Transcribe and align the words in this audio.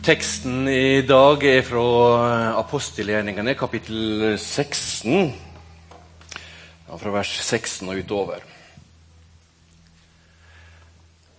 Teksten 0.00 0.64
i 0.64 1.02
dag 1.04 1.42
er 1.44 1.58
fra 1.60 1.80
apostelgjerningene, 2.56 3.52
kapittel 3.52 4.38
16, 4.40 5.26
fra 6.88 7.10
vers 7.12 7.32
16 7.44 7.90
og 7.92 7.98
utover. 8.00 8.46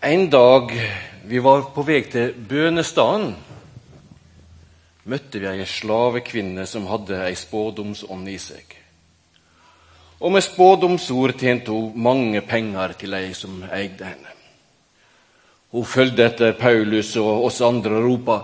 En 0.06 0.28
dag 0.30 0.76
vi 1.26 1.42
var 1.42 1.72
på 1.74 1.86
vei 1.88 2.04
til 2.06 2.36
bønestaden, 2.38 3.32
møtte 5.10 5.42
vi 5.42 5.50
ei 5.50 5.66
slavekvinne 5.66 6.68
som 6.70 6.86
hadde 6.92 7.18
ei 7.32 7.34
spådomsånd 7.34 8.30
i 8.30 8.38
seg. 8.44 8.76
Og 10.22 10.36
med 10.38 10.46
spådomsord 10.46 11.34
tjente 11.42 11.74
hun 11.74 11.98
mange 11.98 12.46
penger 12.46 12.94
til 13.02 13.18
ei 13.18 13.34
som 13.34 13.64
eide 13.72 14.14
henne. 14.14 14.38
Hun 15.72 15.86
fulgte 15.86 16.26
etter 16.28 16.58
Paulus 16.60 17.16
og 17.18 17.46
oss 17.48 17.62
andre 17.64 18.02
ropa 18.04 18.42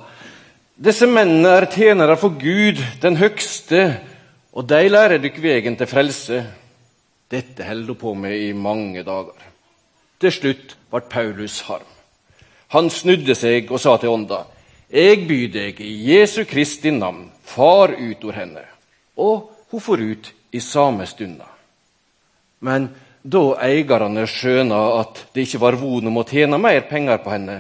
disse 0.78 1.08
mennene 1.10 1.56
er 1.58 1.66
tjenere 1.74 2.14
for 2.22 2.36
Gud, 2.38 2.78
den 3.02 3.16
høgste, 3.18 3.98
og 4.54 4.68
de 4.70 4.84
lærer 4.92 5.18
dykk 5.18 5.40
vegen 5.42 5.78
til 5.78 5.90
frelse. 5.90 6.44
Dette 7.34 7.66
holdt 7.66 7.90
hun 7.90 7.98
på 7.98 8.14
med 8.14 8.36
i 8.38 8.52
mange 8.54 9.02
dager. 9.02 9.40
Til 10.22 10.36
slutt 10.36 10.76
ble 10.94 11.02
Paulus 11.10 11.64
harm. 11.66 11.88
Han 12.78 12.92
snudde 12.94 13.34
seg 13.34 13.72
og 13.74 13.82
sa 13.82 13.96
til 13.98 14.14
ånda, 14.14 14.44
Jeg 14.94 15.26
byr 15.28 15.50
deg 15.52 15.82
i 15.82 16.14
Jesu 16.14 16.46
Kristi 16.46 16.92
navn, 16.92 17.32
far 17.44 17.90
ut 17.98 18.24
over 18.24 18.34
henne. 18.38 18.64
Og 19.18 19.50
hun 19.72 19.82
for 19.82 19.98
ut 19.98 20.34
i 20.52 20.60
samme 20.60 21.06
stunda. 21.06 21.50
Men 22.62 22.92
da 23.28 23.58
eierne 23.60 24.24
skjøna 24.30 24.78
at 25.02 25.26
det 25.36 25.48
ikke 25.48 25.60
var 25.60 25.76
von 25.80 26.08
om 26.08 26.20
å 26.22 26.28
tjene 26.28 26.60
mer 26.62 26.86
penger 26.88 27.20
på 27.24 27.34
henne, 27.34 27.58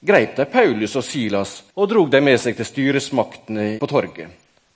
greip 0.00 0.36
de 0.38 0.46
Paulus 0.48 0.96
og 0.96 1.04
Silas 1.04 1.58
og 1.76 1.90
drog 1.90 2.08
dem 2.12 2.24
med 2.30 2.40
seg 2.40 2.56
til 2.56 2.68
styresmaktene 2.68 3.66
på 3.82 3.88
torget. 3.90 4.30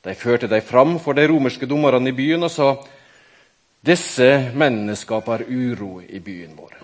De 0.05 0.15
førte 0.15 0.51
dem 0.51 0.63
fram 0.63 0.99
for 1.03 1.17
de 1.17 1.25
romerske 1.27 1.67
dommerne 1.67 2.13
i 2.13 2.17
byen 2.17 2.47
og 2.47 2.53
sa 2.53 2.75
disse 3.87 4.29
mennene 4.55 4.97
skaper 4.99 5.47
uro 5.49 6.03
i 6.05 6.21
byen 6.21 6.53
vår. 6.59 6.75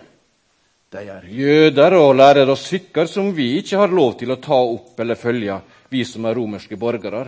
De 0.93 1.05
er 1.09 1.29
jøder 1.29 1.97
og 1.97 2.17
lærer 2.19 2.51
oss 2.53 2.67
skikker 2.69 3.09
som 3.09 3.31
vi 3.37 3.59
ikke 3.61 3.79
har 3.81 3.93
lov 3.93 4.17
til 4.21 4.33
å 4.33 4.41
ta 4.43 4.59
opp 4.59 4.99
eller 5.01 5.17
følge, 5.17 5.61
vi 5.93 6.05
som 6.09 6.25
er 6.29 6.37
romerske 6.37 6.77
borgere. 6.81 7.27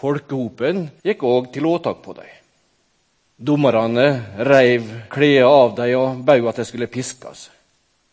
Folkehopen 0.00 0.86
gikk 1.04 1.24
òg 1.28 1.50
til 1.52 1.68
åtak 1.68 2.04
på 2.04 2.16
dem. 2.16 2.39
Dommerne 3.40 4.08
reiv 4.44 4.84
klærne 5.08 5.48
av 5.48 5.70
dem 5.78 5.94
og 5.96 6.18
bød 6.28 6.48
at 6.50 6.58
de 6.60 6.66
skulle 6.68 6.90
piskes. 6.92 7.46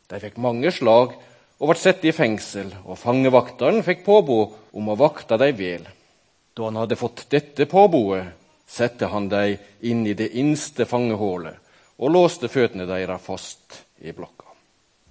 De 0.07 0.21
fikk 0.23 0.37
mange 0.39 0.71
slag 0.71 1.17
og 1.57 1.67
ble 1.67 1.75
satt 1.75 2.05
i 2.07 2.13
fengsel, 2.15 2.69
og 2.87 2.95
fangevakteren 3.01 3.83
fikk 3.83 4.05
påbud 4.05 4.55
om 4.77 4.87
å 4.87 4.95
vakte 4.95 5.35
dem 5.41 5.59
vel. 5.59 5.83
Da 6.55 6.69
han 6.69 6.79
hadde 6.79 6.95
fått 6.95 7.25
dette 7.33 7.67
påbudet, 7.67 8.23
satte 8.67 9.11
han 9.11 9.27
dem 9.27 9.59
inn 9.83 10.07
i 10.07 10.15
det 10.15 10.31
innste 10.39 10.87
fangehullet 10.87 11.59
og 11.97 12.11
låste 12.13 12.47
føttene 12.51 12.87
deres 12.87 13.23
fast 13.23 13.81
i 13.99 14.15
blokka. 14.15 14.47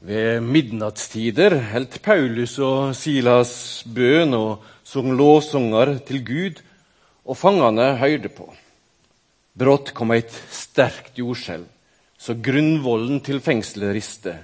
Ved 0.01 0.45
midnattstider 0.45 1.59
holdt 1.73 2.01
Paulus 2.05 2.57
og 2.63 2.95
Silas 2.97 3.83
bønn 3.85 4.37
og 4.37 4.65
sang 4.87 5.13
lovsanger 5.19 5.99
til 6.09 6.25
Gud, 6.25 6.61
og 7.27 7.37
fangene 7.37 7.97
hørte 8.01 8.31
på. 8.33 8.47
Brått 9.57 9.95
kom 9.97 10.13
et 10.13 10.33
sterkt 10.53 11.17
jordskjelv, 11.17 11.65
så 12.21 12.35
grunnvollen 12.37 13.23
til 13.25 13.41
fengselet 13.41 13.95
riste. 13.97 14.35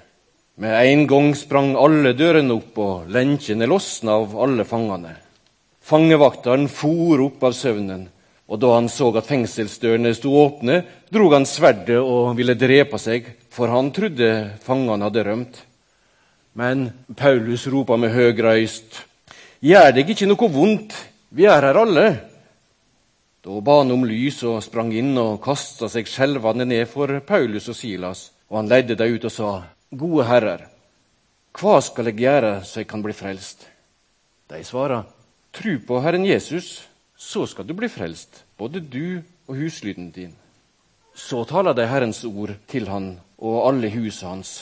Med 0.56 0.72
en 0.72 1.04
gang 1.08 1.30
sprang 1.36 1.74
alle 1.76 2.14
dørene 2.16 2.56
opp, 2.56 2.78
og 2.80 3.12
lenkjene 3.12 3.68
losna 3.68 4.16
av 4.22 4.32
alle 4.40 4.64
fangene. 4.68 5.12
Fangevakteren 5.84 6.64
for 6.72 7.20
opp 7.26 7.44
av 7.44 7.56
søvnen, 7.58 8.06
og 8.48 8.60
da 8.62 8.72
han 8.76 8.88
så 8.92 9.10
at 9.18 9.28
fengselsdørene 9.28 10.14
sto 10.16 10.32
åpne, 10.40 10.82
drog 11.12 11.36
han 11.36 11.48
sverdet 11.48 12.00
og 12.00 12.32
ville 12.38 12.56
drepe 12.56 13.00
seg, 13.00 13.28
for 13.52 13.72
han 13.72 13.92
trodde 13.92 14.32
fangene 14.64 15.08
hadde 15.08 15.28
rømt. 15.28 15.62
Men 16.56 16.88
Paulus 17.16 17.66
ropa 17.68 18.00
med 18.00 18.12
høg 18.16 18.40
røyst, 18.44 19.04
Gjør 19.62 19.92
deg 19.94 20.08
ikke 20.10 20.26
noe 20.26 20.48
vondt, 20.50 20.94
vi 21.30 21.44
er 21.46 21.62
her 21.62 21.76
alle. 21.78 22.06
Da 23.42 23.60
ba 23.60 23.80
han 23.80 23.90
om 23.90 24.04
lys 24.06 24.38
og 24.46 24.60
sprang 24.62 24.92
inn 24.94 25.16
og 25.18 25.40
kasta 25.42 25.88
seg 25.90 26.06
skjelvende 26.06 26.66
ned 26.68 26.86
for 26.90 27.10
Paulus 27.26 27.66
og 27.72 27.74
Silas. 27.74 28.28
Og 28.50 28.60
han 28.60 28.70
ledde 28.70 28.94
dem 28.98 29.16
ut 29.16 29.26
og 29.26 29.34
sa, 29.34 29.50
Gode 29.90 30.26
herrer, 30.28 30.62
hva 31.58 31.80
skal 31.84 32.08
jeg 32.08 32.22
gjøre 32.22 32.52
så 32.64 32.80
jeg 32.80 32.88
kan 32.88 33.02
bli 33.04 33.12
frelst? 33.16 33.66
De 34.48 34.62
svarer, 34.64 35.02
Tru 35.52 35.74
på 35.84 35.98
Herren 36.00 36.24
Jesus, 36.24 36.86
så 37.16 37.44
skal 37.46 37.66
du 37.66 37.74
bli 37.76 37.90
frelst, 37.92 38.44
både 38.56 38.80
du 38.80 39.20
og 39.50 39.58
huslyden 39.58 40.10
din. 40.14 40.32
Så 41.14 41.42
taler 41.44 41.74
de 41.76 41.84
Herrens 41.86 42.22
ord 42.24 42.54
til 42.70 42.88
han 42.88 43.18
og 43.36 43.66
alle 43.68 43.90
huset 43.92 44.28
hans. 44.28 44.52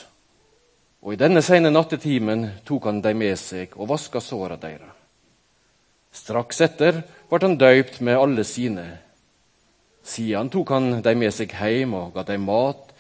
Og 1.05 1.15
i 1.15 1.21
denne 1.21 1.45
sene 1.47 1.71
nattetimen 1.71 2.49
tok 2.67 2.89
han 2.91 3.05
dem 3.05 3.23
med 3.23 3.39
seg 3.39 3.77
og 3.77 3.93
vaska 3.93 4.25
såra 4.25 4.59
deres. 4.59 5.00
Straks 6.11 6.61
etter 6.67 7.03
ble 7.31 7.41
han 7.45 7.59
døypt 7.59 8.01
med 8.03 8.19
alle 8.19 8.45
sine. 8.45 8.87
Siden 10.03 10.51
tok 10.51 10.73
han 10.75 11.03
dem 11.05 11.21
med 11.23 11.35
seg 11.35 11.53
hjem 11.55 11.95
og 11.95 12.15
ga 12.17 12.25
dem 12.27 12.49
mat, 12.49 12.91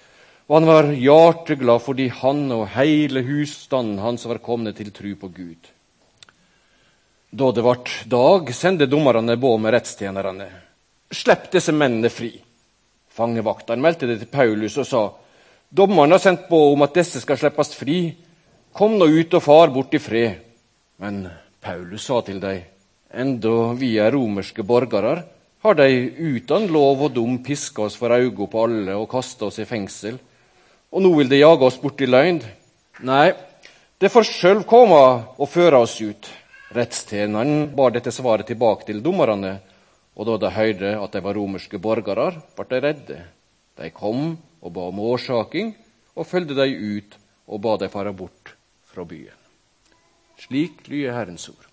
og 0.51 0.57
han 0.59 0.69
var 0.69 0.91
hjerteglad 0.95 1.83
fordi 1.83 2.09
han 2.21 2.47
og 2.55 2.69
hele 2.75 3.23
husstanden 3.27 4.01
hans 4.03 4.27
var 4.27 4.43
kommet 4.43 4.79
til 4.79 4.91
tru 4.95 5.13
på 5.19 5.31
Gud. 5.35 5.71
Da 7.31 7.51
det 7.55 7.63
ble 7.63 8.07
dag, 8.11 8.51
sendte 8.55 8.91
dommerne 8.91 9.37
båd 9.39 9.61
med 9.63 9.75
rettstjenerne. 9.77 10.49
Slipp 11.15 11.51
disse 11.53 11.75
mennene 11.75 12.11
fri. 12.11 12.33
Fangevaktene 13.11 13.83
meldte 13.83 14.09
det 14.11 14.21
til 14.23 14.31
Paulus 14.31 14.79
og 14.79 14.87
sa, 14.87 15.05
dommeren 15.71 16.15
har 16.15 16.23
sendt 16.23 16.49
båd 16.51 16.75
om 16.75 16.87
at 16.87 16.99
disse 16.99 17.23
skal 17.23 17.39
slippes 17.39 17.75
fri. 17.79 18.01
Kom 18.75 18.99
nå 18.99 19.07
ut 19.07 19.35
og 19.39 19.43
far 19.43 19.71
bort 19.75 19.95
i 19.95 20.03
fred. 20.03 20.43
Men 21.03 21.25
Paulus 21.63 22.07
sa 22.07 22.21
til 22.27 22.43
dem, 22.43 22.67
Enda 23.11 23.73
vi 23.75 23.97
er 23.99 24.13
romerske 24.15 24.63
borgere, 24.63 25.25
har 25.61 25.77
de 25.77 25.87
uten 26.17 26.69
lov 26.73 27.03
og 27.05 27.15
dom 27.17 27.41
piska 27.45 27.83
oss 27.89 27.97
for 27.99 28.15
øynene 28.15 28.47
på 28.49 28.65
alle 28.65 28.95
og 28.97 29.09
kasta 29.11 29.49
oss 29.49 29.59
i 29.59 29.67
fengsel. 29.69 30.17
Og 30.91 31.03
nå 31.03 31.11
vil 31.19 31.29
de 31.31 31.41
jage 31.41 31.67
oss 31.67 31.79
bort 31.83 32.01
i 32.01 32.09
løgn. 32.09 32.41
Nei, 33.07 33.33
det 34.01 34.13
får 34.13 34.29
sjøl 34.29 34.63
komme 34.69 35.01
og 35.37 35.51
føre 35.51 35.83
oss 35.83 35.99
ut. 36.01 36.31
Rettstjeneren 36.71 37.73
bar 37.77 37.91
dette 37.93 38.13
svaret 38.15 38.47
tilbake 38.47 38.87
til 38.89 39.03
dommerne, 39.03 39.59
og 40.15 40.29
da 40.29 40.37
de 40.45 40.53
hørte 40.55 40.93
at 41.03 41.15
de 41.17 41.23
var 41.25 41.35
romerske 41.35 41.81
borgere, 41.83 42.31
ble 42.57 42.67
de 42.71 42.81
redde. 42.85 43.19
De 43.77 43.91
kom 43.91 44.37
og 44.61 44.75
ba 44.77 44.87
om 44.91 45.03
årsaking, 45.03 45.75
og 46.15 46.29
fulgte 46.31 46.55
de 46.59 46.69
ut 46.71 47.19
og 47.51 47.63
ba 47.65 47.75
de 47.81 47.91
fare 47.91 48.15
bort 48.15 48.55
fra 48.87 49.05
byen. 49.05 49.35
Slik 50.41 50.87
lyder 50.89 51.19
Herrens 51.19 51.49
ord. 51.51 51.70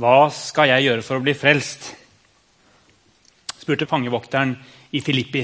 Hva 0.00 0.30
skal 0.32 0.70
jeg 0.70 0.86
gjøre 0.86 1.04
for 1.04 1.20
å 1.20 1.24
bli 1.24 1.34
frelst? 1.36 1.90
spurte 3.62 3.86
fangevokteren 3.86 4.56
i 4.90 5.02
Filippi. 5.04 5.42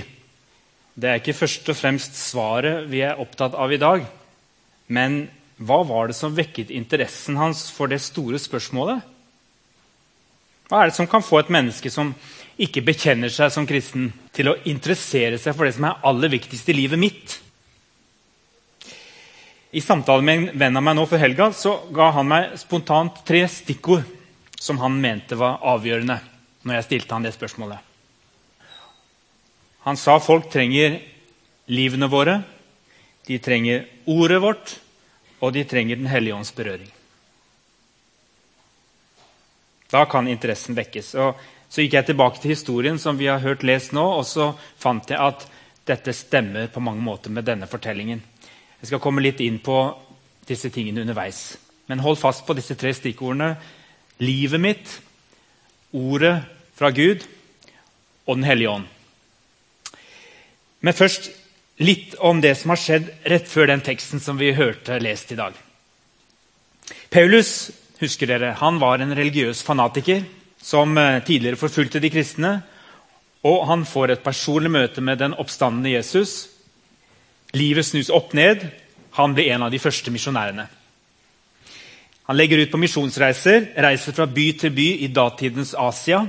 Det 0.98 1.10
er 1.10 1.20
ikke 1.20 1.36
først 1.36 1.68
og 1.70 1.76
fremst 1.78 2.16
svaret 2.18 2.88
vi 2.90 3.04
er 3.06 3.20
opptatt 3.20 3.54
av 3.54 3.70
i 3.70 3.78
dag. 3.78 4.02
Men 4.90 5.20
hva 5.60 5.82
var 5.86 6.08
det 6.08 6.16
som 6.18 6.34
vekket 6.34 6.72
interessen 6.74 7.38
hans 7.38 7.68
for 7.70 7.92
det 7.92 8.00
store 8.02 8.40
spørsmålet? 8.42 9.04
Hva 10.66 10.80
er 10.80 10.90
det 10.90 10.98
som 10.98 11.06
kan 11.06 11.22
få 11.22 11.44
et 11.44 11.52
menneske 11.54 11.92
som 11.92 12.10
ikke 12.58 12.82
bekjenner 12.88 13.30
seg 13.30 13.52
som 13.54 13.68
kristen, 13.68 14.10
til 14.34 14.50
å 14.50 14.58
interessere 14.66 15.38
seg 15.38 15.54
for 15.54 15.68
det 15.68 15.76
som 15.76 15.86
er 15.86 16.02
aller 16.08 16.34
viktigst 16.34 16.72
i 16.72 16.80
livet 16.80 16.98
mitt? 16.98 17.38
I 19.70 19.84
samtale 19.84 20.24
med 20.24 20.38
en 20.40 20.52
venn 20.58 20.80
av 20.80 20.82
meg 20.82 20.98
nå 20.98 21.06
for 21.06 21.20
helga 21.20 21.52
så 21.54 21.78
ga 21.94 22.10
han 22.16 22.32
meg 22.32 22.56
spontant 22.58 23.22
tre 23.28 23.44
stikkord 23.52 24.17
som 24.58 24.78
han 24.78 25.00
mente 25.00 25.38
var 25.38 25.62
avgjørende 25.62 26.18
når 26.66 26.74
jeg 26.78 26.86
stilte 26.88 27.14
han 27.14 27.26
det 27.26 27.34
spørsmålet. 27.36 27.78
Han 29.86 29.96
sa 29.96 30.18
folk 30.20 30.50
trenger 30.52 30.98
livene 31.70 32.08
våre, 32.10 32.40
de 33.28 33.38
trenger 33.38 33.86
ordet 34.08 34.40
vårt, 34.42 34.74
og 35.40 35.52
de 35.54 35.62
trenger 35.64 35.96
Den 35.96 36.06
hellige 36.10 36.34
ånds 36.34 36.52
berøring. 36.52 36.90
Da 39.90 40.04
kan 40.04 40.28
interessen 40.28 40.74
vekkes. 40.76 41.14
Og 41.14 41.38
så 41.68 41.84
gikk 41.84 41.94
jeg 41.94 42.08
tilbake 42.10 42.40
til 42.42 42.52
historien 42.52 42.98
som 42.98 43.16
vi 43.16 43.28
har 43.30 43.40
hørt 43.40 43.62
lest 43.62 43.94
nå, 43.96 44.02
og 44.02 44.26
så 44.26 44.50
fant 44.76 45.08
jeg 45.08 45.20
at 45.20 45.46
dette 45.88 46.12
stemmer 46.12 46.68
på 46.68 46.80
mange 46.84 47.00
måter 47.04 47.32
med 47.32 47.46
denne 47.48 47.68
fortellingen. 47.70 48.20
Jeg 48.80 48.90
skal 48.90 49.00
komme 49.00 49.24
litt 49.24 49.40
inn 49.40 49.60
på 49.64 49.78
disse 50.48 50.70
tingene 50.72 51.04
underveis. 51.04 51.56
Men 51.88 52.02
hold 52.04 52.18
fast 52.20 52.44
på 52.46 52.56
disse 52.56 52.76
tre 52.76 52.92
stikkordene 52.92 53.54
livet 54.18 54.60
mitt, 54.60 54.94
ordet 55.92 56.42
fra 56.78 56.90
Gud 56.90 57.24
og 58.26 58.36
Den 58.36 58.44
hellige 58.44 58.70
ånd. 58.70 58.86
Men 60.80 60.94
først 60.94 61.30
litt 61.82 62.14
om 62.18 62.40
det 62.42 62.54
som 62.58 62.74
har 62.74 62.80
skjedd 62.80 63.10
rett 63.30 63.48
før 63.48 63.70
den 63.70 63.82
teksten 63.84 64.20
som 64.22 64.38
vi 64.38 64.52
hørte 64.54 64.98
lest 65.02 65.32
i 65.32 65.38
dag. 65.38 65.54
Paulus 67.10 67.70
husker 67.98 68.30
dere, 68.30 68.54
han 68.58 68.78
var 68.82 69.02
en 69.02 69.14
religiøs 69.16 69.62
fanatiker 69.66 70.24
som 70.62 70.98
eh, 70.98 71.22
tidligere 71.24 71.58
forfulgte 71.58 72.02
de 72.02 72.10
kristne. 72.12 72.52
Og 73.46 73.66
han 73.70 73.84
får 73.86 74.12
et 74.12 74.24
personlig 74.24 74.70
møte 74.74 75.02
med 75.04 75.20
den 75.22 75.34
oppstandende 75.38 75.94
Jesus. 75.94 76.48
Livet 77.54 77.86
snus 77.86 78.10
opp 78.10 78.34
ned. 78.34 78.66
Han 79.18 79.34
blir 79.34 79.52
en 79.54 79.66
av 79.66 79.72
de 79.72 79.80
første 79.82 80.10
misjonærene. 80.10 80.66
Han 82.28 82.36
legger 82.36 82.58
ut 82.58 82.70
på 82.70 82.76
misjonsreiser, 82.76 83.70
reiser 83.80 84.12
fra 84.12 84.26
by 84.28 84.50
til 84.60 84.72
by 84.76 84.86
i 85.00 85.06
datidens 85.08 85.70
Asia. 85.72 86.26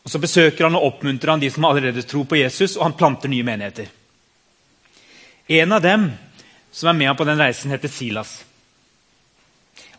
Og 0.00 0.08
Så 0.10 0.18
besøker 0.18 0.64
han 0.64 0.78
og 0.78 0.86
oppmuntrer 0.86 1.34
han 1.34 1.42
de 1.42 1.50
som 1.52 1.66
allerede 1.68 2.02
tror 2.08 2.24
på 2.24 2.38
Jesus, 2.40 2.78
og 2.78 2.86
han 2.86 2.96
planter 2.96 3.28
nye 3.28 3.44
menigheter. 3.44 3.90
En 5.48 5.72
av 5.72 5.82
dem 5.84 6.08
som 6.72 6.88
er 6.88 6.96
med 6.96 7.10
ham 7.10 7.18
på 7.20 7.28
den 7.28 7.38
reisen, 7.38 7.70
heter 7.70 7.92
Silas. 7.92 8.44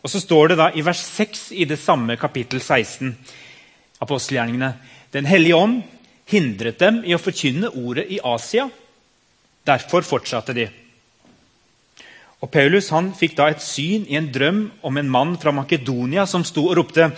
Og 0.02 0.10
Så 0.10 0.20
står 0.20 0.48
det 0.48 0.58
da 0.58 0.70
i 0.74 0.82
vers 0.82 1.06
6 1.06 1.52
i 1.52 1.64
det 1.64 1.78
samme 1.78 2.16
kapittel 2.16 2.60
16, 2.60 3.16
apostelgjerningene 4.00 4.74
Den 5.12 5.26
hellige 5.26 5.54
ånd 5.54 5.82
hindret 6.26 6.80
dem 6.80 7.04
i 7.04 7.14
å 7.14 7.20
forkynne 7.20 7.68
ordet 7.68 8.06
i 8.10 8.18
Asia. 8.24 8.70
Derfor 9.66 10.02
fortsatte 10.02 10.52
de. 10.56 10.81
Og 12.42 12.50
Paulus 12.50 12.90
han 12.90 13.12
fikk 13.14 13.36
da 13.38 13.48
et 13.52 13.62
syn 13.62 14.08
i 14.10 14.18
en 14.18 14.30
drøm 14.34 14.64
om 14.82 14.98
en 14.98 15.12
mann 15.14 15.36
fra 15.38 15.54
Makedonia 15.54 16.26
som 16.26 16.44
sto 16.46 16.66
og 16.70 16.76
ropte 16.80 17.12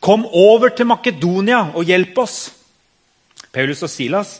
Kom 0.00 0.24
over 0.24 0.72
til 0.72 0.88
Makedonia 0.88 1.66
og 1.76 1.84
hjelp 1.84 2.16
oss! 2.22 2.38
Paulus 3.52 3.82
og 3.84 3.90
Silas 3.92 4.38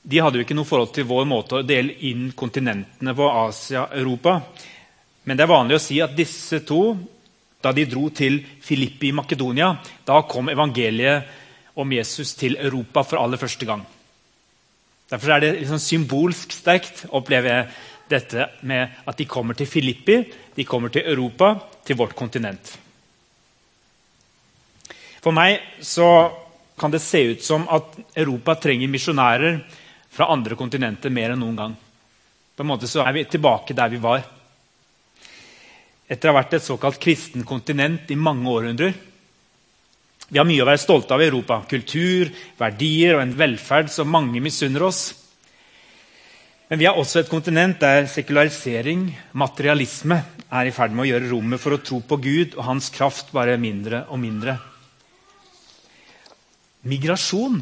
de 0.00 0.20
hadde 0.22 0.40
jo 0.40 0.46
ikke 0.46 0.56
noe 0.56 0.68
forhold 0.68 0.94
til 0.96 1.04
vår 1.04 1.26
måte 1.28 1.58
å 1.58 1.66
dele 1.66 1.98
inn 2.08 2.30
kontinentene 2.32 3.12
på 3.16 3.26
Asia 3.42 3.82
og 3.84 3.98
Europa. 4.00 4.38
Men 5.28 5.36
det 5.36 5.44
er 5.44 5.52
vanlig 5.52 5.76
å 5.76 5.82
si 5.82 5.98
at 6.00 6.16
disse 6.16 6.62
to, 6.64 6.94
da 7.60 7.74
de 7.76 7.84
dro 7.84 8.06
til 8.08 8.38
Filippi 8.64 9.10
i 9.10 9.16
Makedonia, 9.16 9.74
da 10.08 10.22
kom 10.24 10.48
evangeliet 10.48 11.76
om 11.76 11.92
Jesus 11.92 12.32
til 12.38 12.56
Europa 12.56 13.04
for 13.04 13.20
aller 13.20 13.40
første 13.40 13.68
gang. 13.68 13.84
Derfor 15.10 15.34
er 15.34 15.42
det 15.42 15.52
liksom 15.58 15.82
symbolsk 15.82 16.54
sterkt, 16.54 17.04
opplever 17.12 17.52
jeg, 17.52 17.68
dette 18.10 18.46
med 18.66 19.02
at 19.06 19.18
de 19.18 19.26
kommer 19.30 19.56
til 19.56 19.68
Filippi, 19.70 20.20
de 20.56 20.66
kommer 20.68 20.92
til 20.92 21.06
Europa, 21.06 21.54
til 21.86 21.98
vårt 21.98 22.16
kontinent. 22.18 22.72
For 25.20 25.36
meg 25.36 25.60
så 25.84 26.08
kan 26.80 26.92
det 26.92 27.02
se 27.04 27.20
ut 27.34 27.44
som 27.44 27.66
at 27.68 27.98
Europa 28.16 28.56
trenger 28.56 28.88
misjonærer 28.88 29.60
fra 30.10 30.30
andre 30.32 30.56
kontinenter 30.56 31.12
mer 31.12 31.34
enn 31.34 31.42
noen 31.44 31.58
gang. 31.58 31.74
På 32.56 32.64
en 32.64 32.70
måte 32.72 32.88
så 32.88 33.04
er 33.04 33.14
vi 33.16 33.26
tilbake 33.28 33.76
der 33.76 33.92
vi 33.92 34.00
var. 34.00 34.24
Etter 36.10 36.30
å 36.30 36.32
ha 36.32 36.40
vært 36.40 36.56
et 36.56 36.66
såkalt 36.66 36.98
kristen 37.00 37.44
kontinent 37.46 38.10
i 38.10 38.18
mange 38.18 38.48
århundrer. 38.50 38.96
Vi 40.30 40.38
har 40.38 40.46
mye 40.46 40.62
å 40.64 40.66
være 40.68 40.82
stolte 40.82 41.14
av 41.14 41.22
i 41.22 41.28
Europa. 41.28 41.60
Kultur, 41.70 42.30
verdier 42.58 43.16
og 43.16 43.24
en 43.24 43.36
velferd 43.38 43.90
som 43.92 44.10
mange 44.10 44.42
misunner 44.42 44.88
oss. 44.88 45.02
Men 46.70 46.78
vi 46.78 46.86
er 46.86 46.94
også 46.94 47.24
et 47.24 47.30
kontinent 47.30 47.80
der 47.82 48.04
sekularisering, 48.06 49.08
materialisme, 49.34 50.20
er 50.54 50.68
i 50.68 50.74
ferd 50.74 50.94
med 50.94 51.02
å 51.02 51.08
gjøre 51.08 51.30
rommet 51.32 51.58
for 51.62 51.74
å 51.74 51.80
tro 51.82 51.98
på 52.06 52.18
Gud 52.22 52.54
og 52.54 52.62
hans 52.68 52.92
kraft 52.94 53.32
bare 53.34 53.56
mindre 53.58 54.04
og 54.06 54.20
mindre. 54.22 54.54
Migrasjon, 56.86 57.58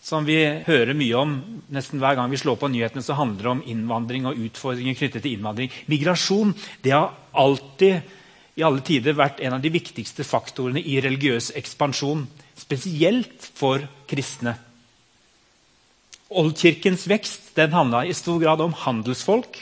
som 0.00 0.24
vi 0.24 0.38
hører 0.64 0.96
mye 0.96 1.20
om 1.20 1.36
nesten 1.68 2.00
hver 2.00 2.16
gang 2.16 2.32
vi 2.32 2.40
slår 2.40 2.56
på 2.62 2.70
nyhetene, 2.72 3.04
så 3.04 3.18
handler 3.18 3.44
det 3.44 3.52
om 3.52 3.64
innvandring 3.74 4.28
og 4.30 4.40
utfordringer 4.48 4.96
knyttet 4.96 5.26
til 5.26 5.36
innvandring. 5.36 5.72
Migrasjon 5.92 6.54
det 6.84 6.96
har 6.96 7.12
alltid 7.36 8.56
i 8.56 8.64
alle 8.64 8.80
tider 8.80 9.18
vært 9.20 9.42
en 9.44 9.58
av 9.58 9.60
de 9.60 9.74
viktigste 9.74 10.24
faktorene 10.24 10.80
i 10.80 10.96
religiøs 11.04 11.52
ekspansjon. 11.60 12.24
Spesielt 12.56 13.50
for 13.60 13.84
kristne. 14.08 14.56
Oldkirkens 16.26 17.06
vekst 17.06 17.52
den 17.54 17.74
handla 17.74 18.02
i 18.06 18.14
stor 18.14 18.40
grad 18.42 18.60
om 18.60 18.74
handelsfolk. 18.74 19.60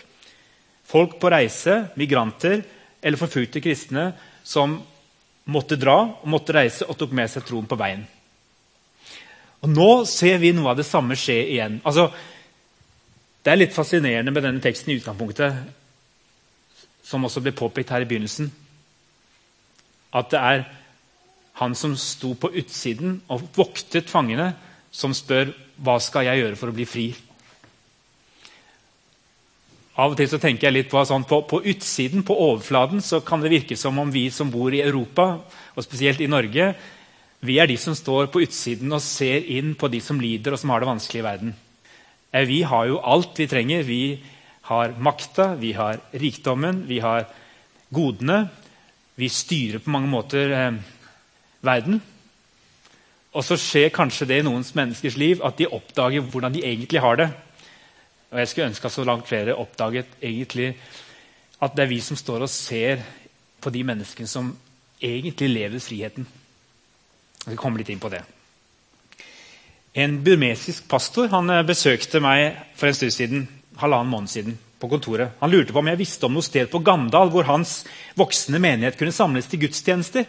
Folk 0.84 1.18
på 1.20 1.30
reise, 1.32 1.88
migranter 1.96 2.62
eller 3.04 3.20
forfulgte 3.20 3.60
kristne 3.64 4.12
som 4.44 4.78
måtte 5.44 5.76
dra 5.76 5.96
og 6.22 6.28
måtte 6.30 6.54
reise 6.56 6.88
og 6.88 6.96
tok 7.00 7.12
med 7.16 7.28
seg 7.32 7.44
troen 7.44 7.68
på 7.68 7.78
veien. 7.80 8.04
Og 9.64 9.72
Nå 9.72 9.90
ser 10.08 10.38
vi 10.40 10.52
noe 10.56 10.72
av 10.72 10.80
det 10.80 10.88
samme 10.88 11.16
skje 11.16 11.38
igjen. 11.54 11.78
Altså, 11.88 12.10
det 13.44 13.52
er 13.52 13.60
litt 13.60 13.76
fascinerende 13.76 14.32
med 14.32 14.44
denne 14.44 14.60
teksten 14.64 14.92
i 14.92 14.98
utgangspunktet, 15.00 15.56
som 17.04 17.24
også 17.24 17.42
ble 17.44 17.52
påpekt 17.56 17.92
her 17.92 18.04
i 18.04 18.08
begynnelsen. 18.08 18.50
At 20.16 20.30
det 20.32 20.40
er 20.40 20.64
han 21.60 21.76
som 21.76 21.96
sto 22.00 22.32
på 22.40 22.50
utsiden 22.56 23.18
og 23.32 23.44
voktet 23.56 24.08
fangene, 24.10 24.52
som 24.94 25.14
spør 25.16 25.50
hva 25.82 25.98
skal 26.02 26.28
jeg 26.28 26.44
gjøre 26.44 26.58
for 26.58 26.70
å 26.70 26.76
bli 26.76 26.86
fri? 26.86 27.08
Av 29.94 30.10
og 30.10 30.18
til 30.18 30.26
så 30.30 30.40
tenker 30.42 30.68
jeg 30.68 30.74
litt 30.74 30.90
på, 30.90 31.02
sånn, 31.06 31.26
på, 31.26 31.40
på 31.50 31.60
utsiden, 31.70 32.24
på 32.26 32.34
overfladen, 32.48 33.02
så 33.02 33.20
kan 33.26 33.42
det 33.42 33.52
virke 33.52 33.78
som 33.78 33.98
om 34.02 34.10
vi 34.10 34.26
som 34.34 34.50
bor 34.50 34.74
i 34.74 34.82
Europa, 34.82 35.28
og 35.74 35.86
spesielt 35.86 36.22
i 36.22 36.30
Norge, 36.30 36.72
vi 37.44 37.58
er 37.60 37.68
de 37.68 37.76
som 37.78 37.94
står 37.94 38.30
på 38.32 38.40
utsiden 38.46 38.94
og 38.94 39.02
ser 39.04 39.44
inn 39.52 39.74
på 39.78 39.90
de 39.92 40.00
som 40.00 40.18
lider 40.20 40.54
og 40.54 40.60
som 40.60 40.72
har 40.72 40.80
det 40.80 40.88
vanskelig 40.88 41.20
i 41.20 41.26
verden. 41.26 41.52
Eh, 42.32 42.46
vi 42.48 42.62
har 42.64 42.88
jo 42.88 43.02
alt 43.04 43.36
vi 43.38 43.46
trenger. 43.50 43.84
Vi 43.84 44.16
har 44.70 44.94
makta, 44.96 45.52
vi 45.60 45.74
har 45.76 46.00
rikdommen, 46.16 46.86
vi 46.88 47.02
har 47.04 47.26
godene. 47.92 48.46
Vi 49.20 49.28
styrer 49.28 49.84
på 49.84 49.92
mange 49.92 50.08
måter 50.10 50.56
eh, 50.56 50.80
verden. 51.60 52.00
Og 53.34 53.42
så 53.42 53.58
skjer 53.58 53.90
kanskje 53.94 54.28
det 54.30 54.40
i 54.40 54.46
noens 54.46 54.70
menneskers 54.76 55.16
liv 55.18 55.42
at 55.44 55.58
de 55.58 55.66
oppdager 55.66 56.22
hvordan 56.22 56.54
de 56.54 56.62
egentlig 56.62 57.02
har 57.02 57.18
det. 57.18 57.28
Og 58.30 58.38
Jeg 58.38 58.48
skulle 58.48 58.68
ønske 58.70 58.86
at 58.86 58.92
så 58.92 59.04
langt 59.04 59.28
flere 59.28 59.56
oppdaget 59.58 60.06
egentlig 60.22 60.76
at 61.62 61.74
det 61.76 61.84
er 61.84 61.90
vi 61.90 62.00
som 62.02 62.16
står 62.18 62.46
og 62.46 62.50
ser 62.50 63.02
på 63.62 63.70
de 63.70 63.82
menneskene 63.86 64.28
som 64.28 64.52
egentlig 65.02 65.48
lever 65.50 65.82
friheten. 65.82 66.26
Jeg 67.44 67.44
skal 67.44 67.60
komme 67.60 67.80
litt 67.80 67.90
inn 67.92 68.02
på 68.02 68.10
det. 68.12 68.22
En 69.94 70.16
burmesisk 70.24 70.88
pastor 70.90 71.30
han 71.30 71.50
eh, 71.54 71.66
besøkte 71.66 72.20
meg 72.22 72.56
for 72.74 72.90
en 72.90 72.96
stund 72.98 73.14
siden, 73.14 73.44
halvannen 73.78 74.10
måned 74.10 74.32
siden 74.32 74.56
på 74.82 74.90
kontoret. 74.90 75.36
Han 75.40 75.52
lurte 75.52 75.72
på 75.72 75.78
om 75.78 75.90
jeg 75.92 76.00
visste 76.00 76.26
om 76.26 76.34
noe 76.34 76.44
sted 76.44 76.66
på 76.70 76.82
Gandal 76.84 77.30
hvor 77.30 77.46
hans 77.46 77.84
voksne 78.18 78.58
menighet 78.58 78.98
kunne 78.98 79.14
samles 79.14 79.46
til 79.50 79.62
gudstjenester. 79.62 80.26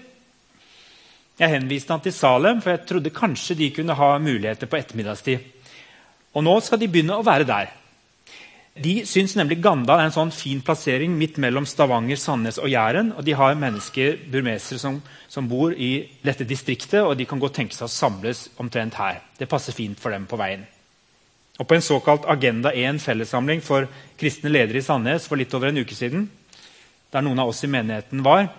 Jeg 1.36 1.52
henviste 1.52 1.92
han 1.92 2.04
til 2.04 2.14
Salem, 2.16 2.62
for 2.64 2.72
jeg 2.72 2.86
trodde 2.88 3.12
kanskje 3.12 3.58
de 3.60 3.72
kunne 3.76 3.96
ha 3.98 4.14
muligheter 4.24 4.70
på 4.72 4.78
ettermiddagstid. 4.80 5.52
Og 6.36 6.44
nå 6.44 6.54
skal 6.64 6.80
de 6.80 6.88
begynne 6.92 7.18
å 7.18 7.26
være 7.26 7.48
der. 7.48 7.74
De 8.76 9.06
syns 9.08 9.38
nemlig 9.40 9.62
Gandal 9.64 10.02
er 10.02 10.10
en 10.10 10.16
sånn 10.16 10.32
fin 10.36 10.60
plassering 10.64 11.14
midt 11.16 11.38
mellom 11.40 11.64
Stavanger, 11.68 12.20
Sandnes 12.20 12.58
og 12.60 12.68
Jæren. 12.68 13.14
Og 13.16 13.24
de 13.24 13.36
har 13.40 13.56
mennesker, 13.56 14.18
burmesere 14.32 14.80
som, 14.80 14.98
som, 15.32 15.48
bor 15.48 15.72
i 15.72 16.08
dette 16.24 16.48
distriktet, 16.48 17.00
og 17.00 17.16
de 17.16 17.28
kan 17.28 17.40
godt 17.40 17.56
tenke 17.62 17.76
seg 17.76 17.88
å 17.88 17.94
samles 17.94 18.50
omtrent 18.60 18.98
her. 19.00 19.22
Det 19.40 19.48
passer 19.52 19.76
fint 19.76 20.00
for 20.00 20.12
dem 20.12 20.28
på 20.28 20.40
veien. 20.40 20.66
Og 21.56 21.68
På 21.68 21.78
en 21.78 21.84
såkalt 21.84 22.28
Agenda 22.28 22.74
1 22.76 23.00
fellessamling 23.00 23.64
for 23.64 23.88
kristne 24.20 24.52
ledere 24.52 24.82
i 24.82 24.84
Sandnes 24.84 25.28
for 25.28 25.40
litt 25.40 25.56
over 25.56 25.72
en 25.72 25.80
uke 25.80 25.96
siden, 25.96 26.28
der 27.16 27.24
noen 27.24 27.40
av 27.40 27.54
oss 27.54 27.64
i 27.64 27.72
menigheten 27.72 28.24
var, 28.28 28.50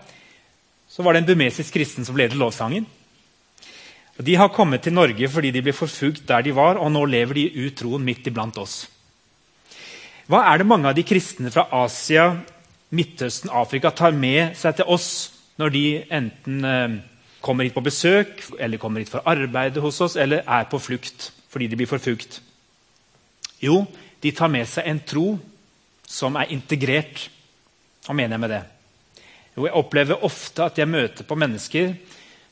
så 0.96 1.04
var 1.04 1.12
det 1.12 1.24
en 1.26 1.28
bumesisk 1.28 1.74
kristen 1.76 2.06
som 2.08 2.16
ledet 2.16 2.38
lovsangen. 2.40 2.86
Og 4.16 4.24
de 4.24 4.36
har 4.40 4.48
kommet 4.48 4.80
til 4.80 4.94
Norge 4.96 5.28
fordi 5.28 5.50
de 5.52 5.60
ble 5.60 5.74
forfulgt 5.76 6.24
der 6.28 6.44
de 6.46 6.54
var, 6.56 6.80
og 6.80 6.88
nå 6.92 7.04
lever 7.04 7.36
de 7.36 7.66
ut 7.66 7.76
troen 7.76 8.04
midt 8.04 8.30
iblant 8.30 8.56
oss. 8.62 8.86
Hva 10.26 10.40
er 10.48 10.58
det 10.58 10.66
mange 10.66 10.88
av 10.88 10.96
de 10.96 11.04
kristne 11.06 11.52
fra 11.52 11.66
Asia, 11.84 12.30
Midtøsten, 12.96 13.50
Afrika 13.52 13.90
tar 13.92 14.14
med 14.16 14.56
seg 14.56 14.78
til 14.78 14.88
oss 14.88 15.10
når 15.60 15.72
de 15.74 15.84
enten 16.16 16.64
eh, 16.64 16.96
kommer 17.44 17.66
hit 17.66 17.76
på 17.76 17.84
besøk, 17.84 18.40
eller 18.58 18.80
kommer 18.80 19.02
hit 19.02 19.12
for 19.12 19.20
å 19.20 19.34
arbeide 19.34 19.82
hos 19.84 20.00
oss, 20.00 20.16
eller 20.16 20.46
er 20.46 20.68
på 20.70 20.80
flukt 20.80 21.30
fordi 21.52 21.68
de 21.68 21.78
blir 21.78 21.90
forfulgt? 21.90 22.40
Jo, 23.60 23.82
de 24.22 24.32
tar 24.32 24.48
med 24.52 24.68
seg 24.70 24.88
en 24.88 25.02
tro 25.04 25.26
som 26.08 26.36
er 26.40 26.54
integrert. 26.56 27.28
Hva 28.06 28.16
mener 28.16 28.36
jeg 28.36 28.44
med 28.46 28.54
det? 28.54 28.62
Jo, 29.56 29.64
jeg 29.64 29.76
opplever 29.78 30.24
ofte 30.26 30.66
at 30.66 30.76
jeg 30.76 30.88
møter 30.90 31.24
på 31.24 31.38
mennesker 31.38 31.94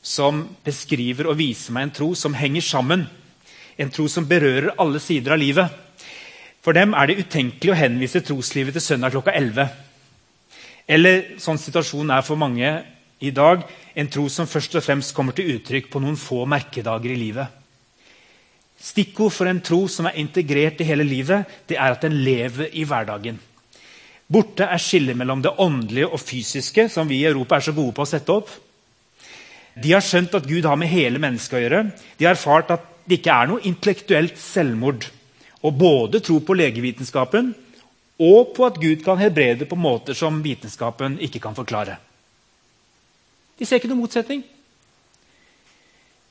som 0.05 0.41
beskriver 0.65 1.29
og 1.29 1.37
viser 1.37 1.75
meg 1.75 1.87
en 1.87 1.93
tro 1.93 2.07
som 2.17 2.33
henger 2.37 2.65
sammen. 2.65 3.05
En 3.77 3.91
tro 3.93 4.07
som 4.09 4.25
berører 4.25 4.73
alle 4.81 5.01
sider 5.03 5.35
av 5.35 5.41
livet. 5.41 5.69
For 6.65 6.73
dem 6.73 6.95
er 6.97 7.11
det 7.11 7.19
utenkelig 7.21 7.73
å 7.73 7.77
henvise 7.77 8.23
troslivet 8.25 8.73
til 8.73 8.81
søndag 8.81 9.13
klokka 9.13 9.35
11. 9.37 9.69
Eller 10.89 11.35
sånn 11.41 11.61
situasjonen 11.61 12.15
er 12.15 12.25
for 12.25 12.41
mange 12.41 12.71
i 13.21 13.31
dag, 13.33 13.61
en 13.93 14.09
tro 14.11 14.25
som 14.29 14.49
først 14.49 14.77
og 14.77 14.85
fremst 14.85 15.13
kommer 15.15 15.37
til 15.37 15.55
uttrykk 15.55 15.91
på 15.93 16.01
noen 16.01 16.17
få 16.19 16.41
merkedager 16.49 17.13
i 17.13 17.19
livet. 17.21 17.61
Stikkord 18.81 19.33
for 19.33 19.49
en 19.49 19.61
tro 19.65 19.85
som 19.89 20.09
er 20.09 20.17
integrert 20.21 20.81
i 20.81 20.87
hele 20.89 21.05
livet, 21.05 21.45
det 21.69 21.77
er 21.77 21.93
at 21.93 22.01
den 22.01 22.17
lever 22.25 22.73
i 22.73 22.83
hverdagen. 22.85 23.37
Borte 24.27 24.65
er 24.65 24.81
skillet 24.81 25.17
mellom 25.17 25.43
det 25.45 25.53
åndelige 25.61 26.09
og 26.09 26.21
fysiske, 26.21 26.87
som 26.89 27.07
vi 27.09 27.21
i 27.21 27.27
Europa 27.29 27.59
er 27.59 27.67
så 27.67 27.75
gode 27.77 27.93
på 27.93 28.05
å 28.05 28.09
sette 28.09 28.33
opp. 28.33 28.49
De 29.75 29.91
har 29.91 30.03
skjønt 30.03 30.33
at 30.37 30.47
Gud 30.47 30.65
har 30.65 30.79
med 30.79 30.89
hele 30.89 31.19
mennesket 31.21 31.59
å 31.59 31.61
gjøre. 31.61 31.83
De 32.17 32.25
har 32.25 32.37
erfart 32.37 32.71
at 32.73 32.87
det 33.05 33.19
ikke 33.19 33.35
er 33.35 33.51
noe 33.51 33.65
intellektuelt 33.67 34.39
selvmord 34.41 35.05
å 35.65 35.71
både 35.73 36.21
tro 36.25 36.39
på 36.41 36.55
legevitenskapen 36.57 37.51
og 38.25 38.53
på 38.55 38.65
at 38.65 38.79
Gud 38.81 39.03
kan 39.05 39.19
helbrede 39.19 39.67
på 39.69 39.77
måter 39.77 40.17
som 40.17 40.39
vitenskapen 40.41 41.19
ikke 41.21 41.41
kan 41.43 41.57
forklare. 41.57 41.99
De 43.59 43.67
ser 43.67 43.79
ikke 43.79 43.91
noen 43.91 44.05
motsetning. 44.05 44.41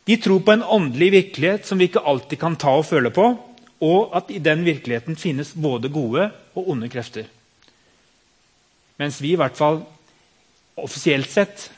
De 0.05 0.17
tror 0.21 0.43
på 0.45 0.53
en 0.53 0.65
åndelig 0.65 1.11
virkelighet 1.15 1.69
som 1.69 1.81
vi 1.81 1.89
ikke 1.89 2.05
alltid 2.05 2.41
kan 2.41 2.57
ta 2.61 2.75
og 2.77 2.89
føle 2.89 3.13
på, 3.15 3.31
og 3.85 4.17
at 4.17 4.33
i 4.33 4.41
den 4.43 4.65
virkeligheten 4.65 5.17
finnes 5.21 5.55
både 5.55 5.93
gode 5.93 6.29
og 6.57 6.69
onde 6.75 6.91
krefter. 6.93 7.29
Mens 9.01 9.21
vi 9.23 9.33
i 9.35 9.39
hvert 9.39 9.57
fall 9.59 9.81
offisielt 10.81 11.31
sett 11.31 11.71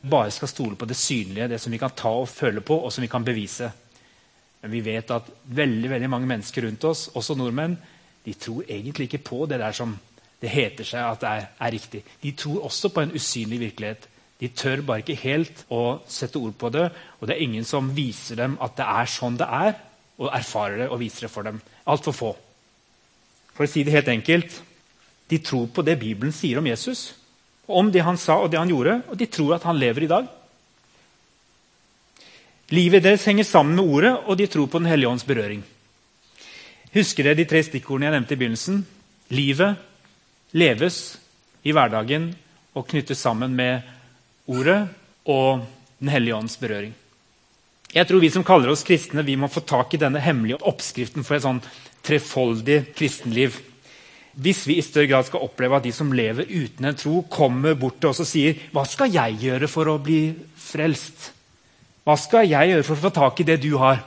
bare 0.00 0.32
skal 0.32 0.48
stole 0.48 0.78
på 0.78 0.88
det 0.88 0.96
synlige, 0.96 1.48
det 1.50 1.60
som 1.60 1.72
vi 1.72 1.80
kan 1.80 1.94
ta 1.96 2.12
og 2.22 2.28
føle 2.30 2.62
på, 2.64 2.76
og 2.78 2.92
som 2.92 3.04
vi 3.04 3.10
kan 3.10 3.24
bevise. 3.24 3.70
Men 4.62 4.72
vi 4.72 4.82
vet 4.84 5.10
at 5.12 5.28
veldig 5.44 5.90
veldig 5.90 6.10
mange 6.12 6.28
mennesker 6.30 6.66
rundt 6.66 6.84
oss, 6.88 7.08
også 7.16 7.36
nordmenn, 7.36 7.76
de 8.24 8.36
tror 8.36 8.64
egentlig 8.68 9.08
ikke 9.08 9.24
på 9.30 9.44
det 9.48 9.60
der 9.60 9.76
som 9.76 9.96
det 10.40 10.52
heter 10.52 10.86
seg 10.88 11.04
at 11.04 11.20
det 11.20 11.30
er, 11.30 11.46
er 11.60 11.72
riktig. 11.74 12.00
De 12.22 12.32
tror 12.36 12.64
også 12.68 12.90
på 12.92 13.02
en 13.04 13.12
usynlig 13.16 13.60
virkelighet. 13.60 14.06
De 14.40 14.48
tør 14.56 14.80
bare 14.88 15.02
ikke 15.02 15.18
helt 15.20 15.64
å 15.68 16.00
sette 16.08 16.40
ord 16.40 16.54
på 16.56 16.70
det, 16.72 16.86
og 17.20 17.28
det 17.28 17.36
er 17.36 17.44
ingen 17.44 17.66
som 17.68 17.90
viser 17.96 18.40
dem 18.40 18.56
at 18.64 18.76
det 18.78 18.86
er 18.88 19.10
sånn 19.12 19.36
det 19.40 19.48
er, 19.48 19.74
og 20.20 20.32
erfarer 20.36 20.84
det 20.84 20.88
og 20.88 21.00
viser 21.00 21.26
det 21.26 21.32
for 21.32 21.48
dem. 21.48 21.60
Altfor 21.92 22.16
få. 22.16 22.30
For 23.56 23.66
å 23.66 23.68
si 23.68 23.84
det 23.84 23.92
helt 23.92 24.08
enkelt 24.12 24.60
de 25.30 25.38
tror 25.38 25.68
på 25.70 25.84
det 25.86 25.96
Bibelen 26.00 26.34
sier 26.34 26.58
om 26.58 26.66
Jesus, 26.66 27.12
om 27.70 27.90
det 27.92 28.02
han 28.02 28.18
sa 28.18 28.40
og 28.42 28.50
det 28.50 28.58
han 28.58 28.70
gjorde, 28.70 29.00
og 29.08 29.18
de 29.18 29.28
tror 29.30 29.54
at 29.56 29.66
han 29.68 29.78
lever 29.78 30.04
i 30.04 30.10
dag. 30.10 30.26
Livet 32.70 33.02
deres 33.02 33.26
henger 33.26 33.46
sammen 33.46 33.76
med 33.78 33.84
ordet, 33.86 34.14
og 34.26 34.38
de 34.38 34.46
tror 34.46 34.66
på 34.70 34.78
Den 34.78 34.90
hellige 34.90 35.10
ånds 35.10 35.26
berøring. 35.26 35.62
Husker 36.94 37.26
dere 37.26 37.38
de 37.38 37.46
tre 37.46 37.62
stikkordene 37.62 38.08
jeg 38.08 38.14
nevnte 38.16 38.34
i 38.34 38.38
begynnelsen? 38.38 38.80
Livet 39.30 39.78
leves 40.58 41.18
i 41.62 41.74
hverdagen 41.74 42.32
og 42.74 42.86
knyttes 42.90 43.22
sammen 43.22 43.54
med 43.54 43.86
ordet 44.50 44.88
og 45.26 45.66
Den 46.00 46.08
hellige 46.08 46.34
ånds 46.34 46.56
berøring. 46.56 46.94
Jeg 47.94 48.06
tror 48.06 48.20
Vi 48.20 48.30
som 48.30 48.44
kaller 48.46 48.70
oss 48.70 48.86
kristne, 48.86 49.22
vi 49.22 49.36
må 49.36 49.48
få 49.50 49.60
tak 49.60 49.94
i 49.94 49.98
denne 49.98 50.22
hemmelige 50.22 50.62
oppskriften 50.62 51.26
for 51.26 51.36
et 51.36 51.42
sånn 51.42 51.62
trefoldig 52.06 52.94
kristenliv. 52.94 53.58
Hvis 54.40 54.62
vi 54.66 54.78
i 54.78 54.84
større 54.84 55.10
grad 55.10 55.26
skal 55.28 55.42
oppleve 55.44 55.76
at 55.76 55.84
de 55.84 55.92
som 55.92 56.12
lever 56.16 56.48
uten 56.48 56.86
en 56.88 56.96
tro, 56.96 57.20
kommer 57.28 57.74
bort 57.76 57.98
til 58.00 58.08
oss 58.08 58.22
og 58.22 58.26
sier 58.26 58.54
'Hva 58.72 58.86
skal 58.86 59.12
jeg 59.12 59.36
gjøre 59.40 59.68
for 59.68 59.84
å 59.84 59.98
bli 59.98 60.34
frelst?' 60.56 61.32
'Hva 62.04 62.16
skal 62.16 62.48
jeg 62.48 62.70
gjøre 62.70 62.82
for 62.82 62.94
å 62.94 63.04
få 63.04 63.10
tak 63.10 63.40
i 63.40 63.44
det 63.44 63.60
du 63.62 63.76
har?' 63.76 64.04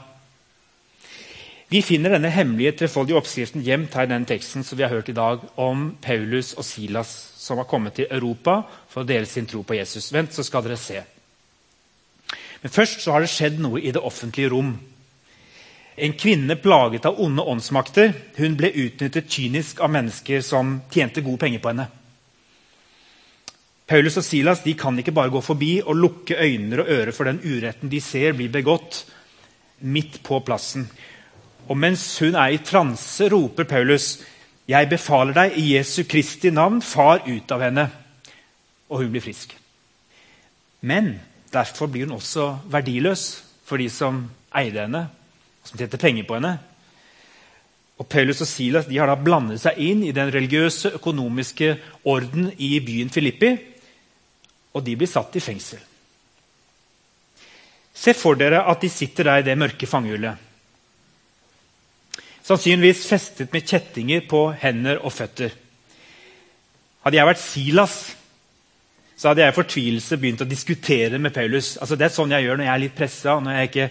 Vi 1.69 1.81
finner 1.81 2.09
denne 2.09 2.29
hemmelige 2.29 2.71
trefoldige 2.71 3.17
oppskriften 3.17 3.63
gjemt 3.65 3.93
her 3.93 4.03
i 4.03 4.11
den 4.11 4.25
teksten 4.25 4.63
som 4.63 4.77
vi 4.77 4.83
har 4.83 4.93
hørt 4.93 5.09
i 5.09 5.15
dag 5.17 5.39
om 5.57 5.97
Paulus 6.01 6.53
og 6.53 6.63
Silas 6.63 7.33
som 7.37 7.57
har 7.57 7.65
kommet 7.65 7.93
til 7.93 8.07
Europa 8.11 8.61
for 8.87 9.01
å 9.01 9.07
dele 9.07 9.25
sin 9.25 9.47
tro 9.49 9.63
på 9.63 9.73
Jesus. 9.73 10.11
Vent, 10.13 10.33
så 10.33 10.43
skal 10.43 10.63
dere 10.63 10.77
se. 10.77 11.01
Men 12.61 12.71
først 12.71 13.01
så 13.01 13.11
har 13.11 13.19
det 13.21 13.29
skjedd 13.29 13.57
noe 13.59 13.81
i 13.81 13.91
det 13.91 14.01
offentlige 14.01 14.51
rom. 14.53 14.77
En 15.95 16.13
kvinne 16.17 16.55
plaget 16.55 17.05
av 17.05 17.19
onde 17.21 17.43
åndsmakter 17.45 18.13
hun 18.39 18.55
ble 18.57 18.71
utnyttet 18.85 19.29
kynisk 19.29 19.81
av 19.83 19.91
mennesker 19.93 20.41
som 20.41 20.79
tjente 20.91 21.21
gode 21.21 21.43
penger 21.43 21.61
på 21.61 21.69
henne. 21.69 21.87
Paulus 23.85 24.17
og 24.17 24.25
Silas 24.25 24.63
de 24.63 24.73
kan 24.79 24.97
ikke 24.97 25.13
bare 25.13 25.29
gå 25.29 25.41
forbi 25.43 25.73
og 25.83 25.99
lukke 25.99 26.39
øyne 26.39 26.79
og 26.81 26.89
ører 26.89 27.11
for 27.13 27.29
den 27.29 27.41
uretten 27.43 27.91
de 27.91 27.99
ser 28.01 28.33
blir 28.33 28.49
begått 28.49 29.03
midt 29.83 30.21
på 30.23 30.39
plassen. 30.45 30.87
Og 31.69 31.77
mens 31.77 32.05
hun 32.23 32.35
er 32.35 32.55
i 32.55 32.63
transe, 32.63 33.29
roper 33.29 33.63
Paulus, 33.63 34.23
'Jeg 34.67 34.89
befaler 34.89 35.33
deg 35.33 35.57
i 35.57 35.75
Jesu 35.75 36.03
Kristi 36.03 36.49
navn, 36.49 36.81
far 36.81 37.27
ut 37.27 37.51
av 37.51 37.61
henne.' 37.61 37.91
Og 38.89 38.97
hun 38.97 39.11
blir 39.11 39.21
frisk. 39.21 39.55
Men 40.81 41.19
derfor 41.51 41.87
blir 41.87 42.05
hun 42.05 42.15
også 42.15 42.59
verdiløs 42.65 43.43
for 43.65 43.77
de 43.77 43.89
som 43.89 44.29
eide 44.55 44.79
henne 44.79 45.09
som 45.63 45.79
tjente 45.79 45.99
penger 46.01 46.27
på 46.27 46.37
henne. 46.37 46.57
Og 48.01 48.09
Paulus 48.09 48.41
og 48.43 48.49
Silas 48.49 48.87
de 48.89 48.97
har 48.99 49.09
da 49.09 49.17
blandet 49.19 49.61
seg 49.61 49.79
inn 49.79 50.03
i 50.05 50.13
den 50.15 50.31
religiøse, 50.33 50.95
økonomiske 50.97 51.75
orden 52.09 52.49
i 52.57 52.75
byen 52.83 53.11
Filippi, 53.13 53.53
og 54.73 54.83
de 54.85 54.95
blir 54.97 55.09
satt 55.09 55.35
i 55.37 55.43
fengsel. 55.43 55.81
Se 57.93 58.15
for 58.17 58.35
dere 58.39 58.63
at 58.69 58.81
de 58.81 58.89
sitter 58.89 59.29
der 59.29 59.43
i 59.43 59.45
det 59.45 59.57
mørke 59.59 59.87
fangehullet. 59.87 60.49
Sannsynligvis 62.43 63.05
festet 63.07 63.53
med 63.53 63.67
kjettinger 63.69 64.25
på 64.27 64.47
hender 64.59 64.99
og 65.05 65.13
føtter. 65.15 65.53
Hadde 67.05 67.19
jeg 67.19 67.29
vært 67.29 67.43
Silas, 67.43 67.95
så 69.15 69.29
hadde 69.29 69.45
jeg 69.45 69.53
i 69.53 69.55
fortvilelse 69.55 70.17
begynt 70.19 70.41
å 70.43 70.49
diskutere 70.49 71.19
med 71.21 71.31
Paulus. 71.35 71.77
Altså, 71.77 71.95
det 71.95 72.09
er 72.09 72.15
sånn 72.15 72.33
jeg 72.33 72.47
gjør 72.47 72.59
når 72.59 72.67
jeg 72.67 72.73
er 72.73 72.81
litt 72.83 72.97
pressa, 72.97 73.37
når 73.39 73.59
jeg 73.59 73.69
ikke 73.69 73.87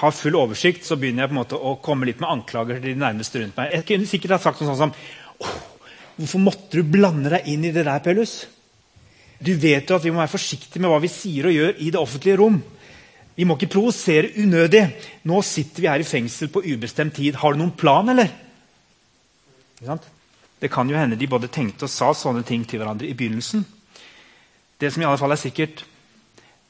har 0.00 0.14
full 0.14 0.36
oversikt, 0.38 0.82
så 0.86 0.96
begynner 0.98 1.24
jeg 1.24 1.30
på 1.30 1.36
en 1.36 1.40
måte 1.42 1.58
å 1.58 1.76
komme 1.82 2.08
litt 2.08 2.22
med 2.22 2.32
anklager 2.32 2.80
til 2.80 2.90
de 2.90 2.98
nærmeste 2.98 3.40
rundt 3.40 3.58
meg. 3.60 3.70
Jeg 3.76 3.86
kunne 3.90 4.10
sikkert 4.10 4.36
ha 4.36 4.40
sagt 4.42 4.62
noe 4.62 4.72
sånt 4.72 4.82
som 4.82 4.96
Hvorfor 6.14 6.38
måtte 6.38 6.78
du 6.78 6.86
blande 6.86 7.30
deg 7.32 7.48
inn 7.50 7.64
i 7.66 7.72
det 7.74 7.82
der, 7.88 8.02
Paulus? 8.02 8.44
Du 9.42 9.50
vet 9.58 9.88
jo 9.90 9.96
at 9.96 10.04
vi 10.04 10.12
må 10.14 10.20
være 10.20 10.30
forsiktige 10.30 10.82
med 10.82 10.92
hva 10.92 11.00
vi 11.02 11.10
sier 11.10 11.48
og 11.48 11.54
gjør 11.56 11.80
i 11.82 11.88
det 11.90 11.98
offentlige 11.98 12.38
rom. 12.38 12.60
Vi 13.34 13.46
må 13.48 13.56
ikke 13.58 13.72
provosere 13.72 14.30
unødig. 14.38 14.84
Nå 15.26 15.40
sitter 15.42 15.82
vi 15.82 15.90
her 15.90 16.04
i 16.04 16.06
fengsel 16.06 16.52
på 16.54 16.62
ubestemt 16.62 17.16
tid. 17.18 17.40
Har 17.42 17.54
du 17.54 17.58
noen 17.58 17.74
plan, 17.74 18.12
eller? 18.14 18.30
Det 20.62 20.70
kan 20.70 20.88
jo 20.88 20.96
hende 20.96 21.18
de 21.18 21.28
både 21.28 21.50
tenkte 21.50 21.88
og 21.88 21.92
sa 21.92 22.12
sånne 22.14 22.44
ting 22.46 22.62
til 22.62 22.78
hverandre 22.78 23.10
i 23.10 23.16
begynnelsen. 23.18 23.66
Det 24.78 24.92
som 24.94 25.02
i 25.02 25.08
alle 25.08 25.18
fall 25.18 25.34
er 25.34 25.42
sikkert, 25.42 25.82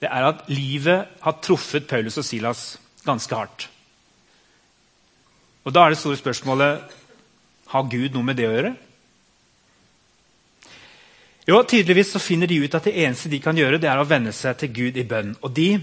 det 0.00 0.08
er 0.08 0.30
at 0.30 0.48
livet 0.48 1.20
har 1.20 1.36
truffet 1.44 1.86
Paulus 1.88 2.16
og 2.20 2.24
Silas 2.26 2.64
ganske 3.06 3.37
hardt. 3.37 3.68
Og 5.64 5.73
Da 5.73 5.84
er 5.84 5.94
det 5.94 5.99
store 5.99 6.16
spørsmålet 6.20 6.82
har 7.73 7.88
Gud 7.90 8.12
noe 8.14 8.23
med 8.23 8.37
det 8.37 8.49
å 8.49 8.52
gjøre. 8.52 8.75
Jo, 11.49 11.62
Tydeligvis 11.62 12.14
så 12.14 12.20
finner 12.23 12.49
de 12.49 12.62
ut 12.64 12.75
at 12.75 12.84
det 12.84 12.96
eneste 13.04 13.28
de 13.28 13.40
kan 13.40 13.56
gjøre, 13.56 13.80
det 13.80 13.88
er 13.90 14.00
å 14.00 14.08
venne 14.08 14.32
seg 14.32 14.56
til 14.61 14.73
Gud 14.73 14.96
i 14.96 15.04
bønn. 15.04 15.34
Og 15.44 15.52
de 15.52 15.76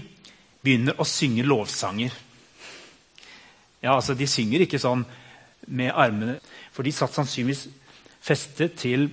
begynner 0.62 0.98
å 0.98 1.06
synge 1.06 1.44
lovsanger. 1.46 2.14
Ja, 3.82 3.94
altså, 3.94 4.14
De 4.14 4.26
synger 4.26 4.62
ikke 4.62 4.80
sånn 4.82 5.04
med 5.66 5.92
armene, 5.94 6.40
for 6.72 6.82
de 6.82 6.92
satt 6.94 7.14
sannsynligvis 7.14 7.68
festet 8.22 8.74
til 8.78 9.08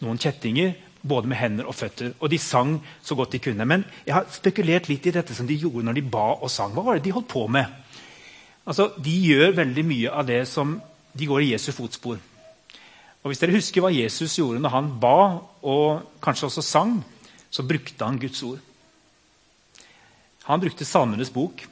noen 0.00 0.20
kjettinger 0.20 0.74
både 1.04 1.28
med 1.28 1.36
hender 1.36 1.68
og 1.68 1.76
føtter. 1.76 2.14
Og 2.20 2.30
de 2.32 2.38
sang 2.40 2.78
så 3.04 3.14
godt 3.14 3.34
de 3.36 3.42
kunne. 3.44 3.66
Men 3.68 3.84
jeg 4.06 4.16
har 4.16 4.28
spekulert 4.32 4.88
litt 4.88 5.06
i 5.06 5.12
dette 5.14 5.36
som 5.36 5.46
de 5.46 5.58
gjorde 5.60 5.84
når 5.84 5.98
de 5.98 6.04
ba 6.14 6.26
og 6.34 6.50
sang. 6.50 6.72
Hva 6.72 6.84
var 6.86 6.98
det 6.98 7.04
de 7.06 7.14
holdt 7.14 7.28
på 7.28 7.46
med? 7.46 7.68
Altså, 8.64 8.90
De 8.96 9.12
gjør 9.28 9.56
veldig 9.56 9.84
mye 9.84 10.10
av 10.10 10.26
det 10.26 10.46
som 10.48 10.78
de 11.12 11.26
går 11.26 11.44
i 11.44 11.50
Jesu 11.52 11.72
fotspor. 11.72 12.18
Og 13.22 13.30
Hvis 13.30 13.40
dere 13.40 13.56
husker 13.56 13.84
hva 13.84 13.92
Jesus 13.92 14.38
gjorde 14.38 14.60
når 14.60 14.72
han 14.72 14.88
ba 15.00 15.18
og 15.62 16.16
kanskje 16.24 16.48
også 16.48 16.64
sang, 16.64 16.98
så 17.50 17.62
brukte 17.62 18.04
han 18.04 18.18
Guds 18.18 18.42
ord. 18.42 18.58
Han 20.44 20.60
brukte 20.60 20.84
Salmenes 20.84 21.30
bok. 21.32 21.62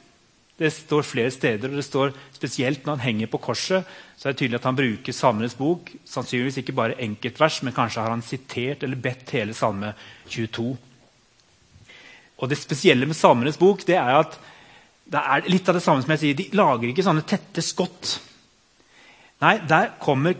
Det 0.57 0.69
står 0.69 1.05
flere 1.07 1.31
steder, 1.33 1.71
og 1.71 1.79
det 1.79 1.85
står 1.85 2.11
spesielt 2.35 2.85
når 2.85 2.99
han 2.99 3.07
henger 3.07 3.29
på 3.31 3.39
korset, 3.41 3.87
så 4.17 4.29
er 4.29 4.33
det 4.33 4.39
tydelig 4.43 4.59
at 4.59 4.67
han 4.69 4.77
bruker 4.77 5.15
Salmenes 5.15 5.55
bok. 5.57 5.89
Sannsynligvis 6.05 6.59
ikke 6.61 6.75
bare 6.77 6.99
enkeltvers, 7.01 7.63
men 7.65 7.73
kanskje 7.73 8.03
har 8.03 8.13
han 8.13 8.21
sitert 8.25 8.85
eller 8.85 9.01
bedt 9.01 9.33
hele 9.33 9.55
Salme 9.57 9.95
22. 10.29 10.67
Og 12.37 12.49
Det 12.49 12.59
spesielle 12.59 13.07
med 13.09 13.17
Salmenes 13.17 13.57
bok 13.57 13.85
det 13.87 13.97
er 13.97 14.19
at 14.19 14.37
det 15.13 15.19
er 15.19 15.49
litt 15.49 15.67
av 15.69 15.77
det 15.77 15.83
samme 15.83 16.03
som 16.03 16.13
jeg 16.13 16.21
sier, 16.21 16.37
de 16.37 16.45
lager 16.55 16.89
ikke 16.89 17.05
sånne 17.05 17.25
tette 17.27 17.61
skott. 17.65 18.13
Nei, 19.43 19.57
der 19.67 19.91
kommer 20.01 20.37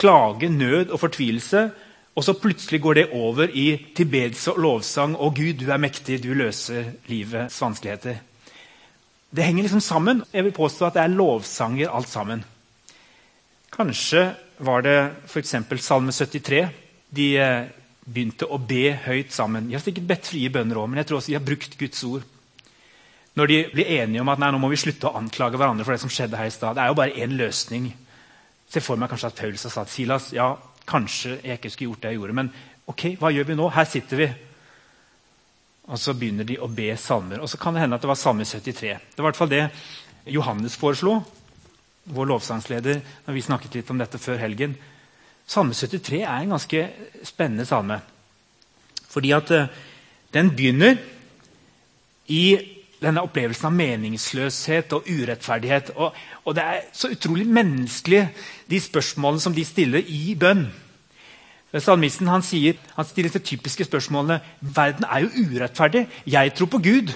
klage, 0.00 0.48
nød 0.48 0.90
og 0.90 1.00
fortvilelse, 1.04 1.68
og 2.16 2.24
så 2.26 2.34
plutselig 2.34 2.80
går 2.82 2.98
det 2.98 3.06
over 3.14 3.52
i 3.54 3.68
tilbedelse 3.96 4.56
og 4.56 4.64
lovsang. 4.64 5.14
Å 5.14 5.30
Gud, 5.30 5.62
du 5.62 5.70
er 5.70 5.80
mektig, 5.80 6.18
du 6.24 6.32
løser 6.34 6.96
livets 7.08 7.60
vanskeligheter. 7.62 8.18
Det 9.30 9.46
henger 9.46 9.62
liksom 9.62 9.80
sammen. 9.80 10.24
Jeg 10.32 10.44
vil 10.44 10.56
påstå 10.56 10.88
at 10.88 10.96
det 10.98 11.02
er 11.04 11.12
lovsanger 11.14 11.92
alt 11.94 12.08
sammen. 12.10 12.42
Kanskje 13.70 14.24
var 14.58 14.82
det 14.82 14.96
f.eks. 15.30 15.54
Salme 15.78 16.12
73. 16.12 16.64
De 17.14 17.28
eh, 17.38 17.68
begynte 18.04 18.48
å 18.50 18.58
be 18.58 18.90
høyt 19.06 19.32
sammen. 19.32 19.68
De 19.68 19.76
har 19.76 19.84
sikkert 19.84 20.08
bedt 20.10 20.30
frie 20.32 20.50
bønner 20.50 20.80
òg, 20.80 20.90
men 20.90 21.00
jeg 21.00 21.10
tror 21.10 21.20
også 21.20 21.32
de 21.32 21.38
har 21.38 21.46
brukt 21.46 21.78
Guds 21.78 22.02
ord. 22.08 22.26
Når 23.38 23.46
de 23.46 23.58
blir 23.70 23.92
enige 24.00 24.24
om 24.24 24.32
at 24.32 24.42
nei, 24.42 24.50
nå 24.50 24.58
må 24.58 24.72
vi 24.72 24.80
slutte 24.82 25.06
å 25.06 25.14
anklage 25.20 25.58
hverandre 25.60 25.86
for 25.86 25.94
det 25.94 26.02
som 26.02 26.10
skjedde 26.10 26.38
her 26.40 26.50
i 26.50 26.54
stad. 26.54 26.74
Det 26.74 26.82
er 26.82 26.90
jo 26.90 26.98
bare 26.98 27.22
én 27.22 27.38
løsning. 27.38 27.86
Se 28.70 28.82
for 28.82 28.98
meg 28.98 29.12
kanskje 29.12 29.30
at 29.30 29.38
Paulus 29.38 29.66
har 29.68 29.74
sagt 29.76 29.94
Silas, 29.94 30.32
ja, 30.34 30.52
kanskje 30.90 31.38
jeg 31.38 31.58
ikke 31.58 31.70
skulle 31.70 31.92
gjort 31.92 32.02
det 32.02 32.12
jeg 32.12 32.18
gjorde. 32.18 32.38
Men 32.40 32.50
ok, 32.90 33.06
hva 33.20 33.30
gjør 33.30 33.46
vi 33.52 33.58
nå? 33.62 33.70
Her 33.78 33.86
sitter 33.86 34.24
vi. 34.24 34.28
Og 35.90 35.98
så 35.98 36.14
begynner 36.14 36.46
de 36.46 36.58
å 36.62 36.70
be 36.70 36.92
salmer. 37.00 37.42
Og 37.42 37.50
så 37.50 37.58
kan 37.58 37.74
det 37.74 37.82
hende 37.82 37.98
at 37.98 38.04
det 38.04 38.10
var 38.10 38.18
salme 38.18 38.46
73. 38.46 38.94
Det 39.10 39.18
var 39.18 39.26
i 39.26 39.28
hvert 39.28 39.40
fall 39.40 39.50
det 39.50 39.64
Johannes 40.30 40.76
foreslo, 40.78 41.16
vår 42.14 42.30
lovsangsleder, 42.30 43.00
når 43.26 43.36
vi 43.36 43.44
snakket 43.44 43.78
litt 43.80 43.90
om 43.90 43.98
dette 44.00 44.20
før 44.22 44.38
helgen. 44.42 44.76
Salme 45.50 45.74
73 45.74 46.22
er 46.22 46.44
en 46.44 46.54
ganske 46.54 46.84
spennende 47.26 47.66
salme. 47.66 47.98
Fordi 49.10 49.32
at 49.34 49.50
uh, 49.50 49.66
den 50.34 50.52
begynner 50.54 51.00
i 52.30 52.44
denne 53.00 53.24
opplevelsen 53.24 53.70
av 53.70 53.74
meningsløshet 53.74 54.92
og 54.94 55.08
urettferdighet. 55.08 55.94
Og, 55.96 56.14
og, 56.44 56.54
det 56.54 56.66
er 56.66 56.86
så 56.94 57.10
utrolig 57.10 57.48
menneskelig, 57.48 58.22
de 58.70 58.80
spørsmålene 58.80 59.42
som 59.42 59.56
de 59.56 59.64
stiller 59.66 60.06
i 60.06 60.36
bønn. 60.38 60.68
Salmisten 61.78 62.26
han, 62.26 62.42
sier, 62.42 62.78
han 62.96 63.06
stiller 63.06 63.30
de 63.30 63.42
typiske 63.46 63.86
spørsmålene. 63.86 64.40
Verden 64.60 65.06
er 65.06 65.22
jo 65.22 65.44
urettferdig. 65.46 66.06
Jeg 66.26 66.54
tror 66.58 66.70
på 66.72 66.80
Gud. 66.82 67.12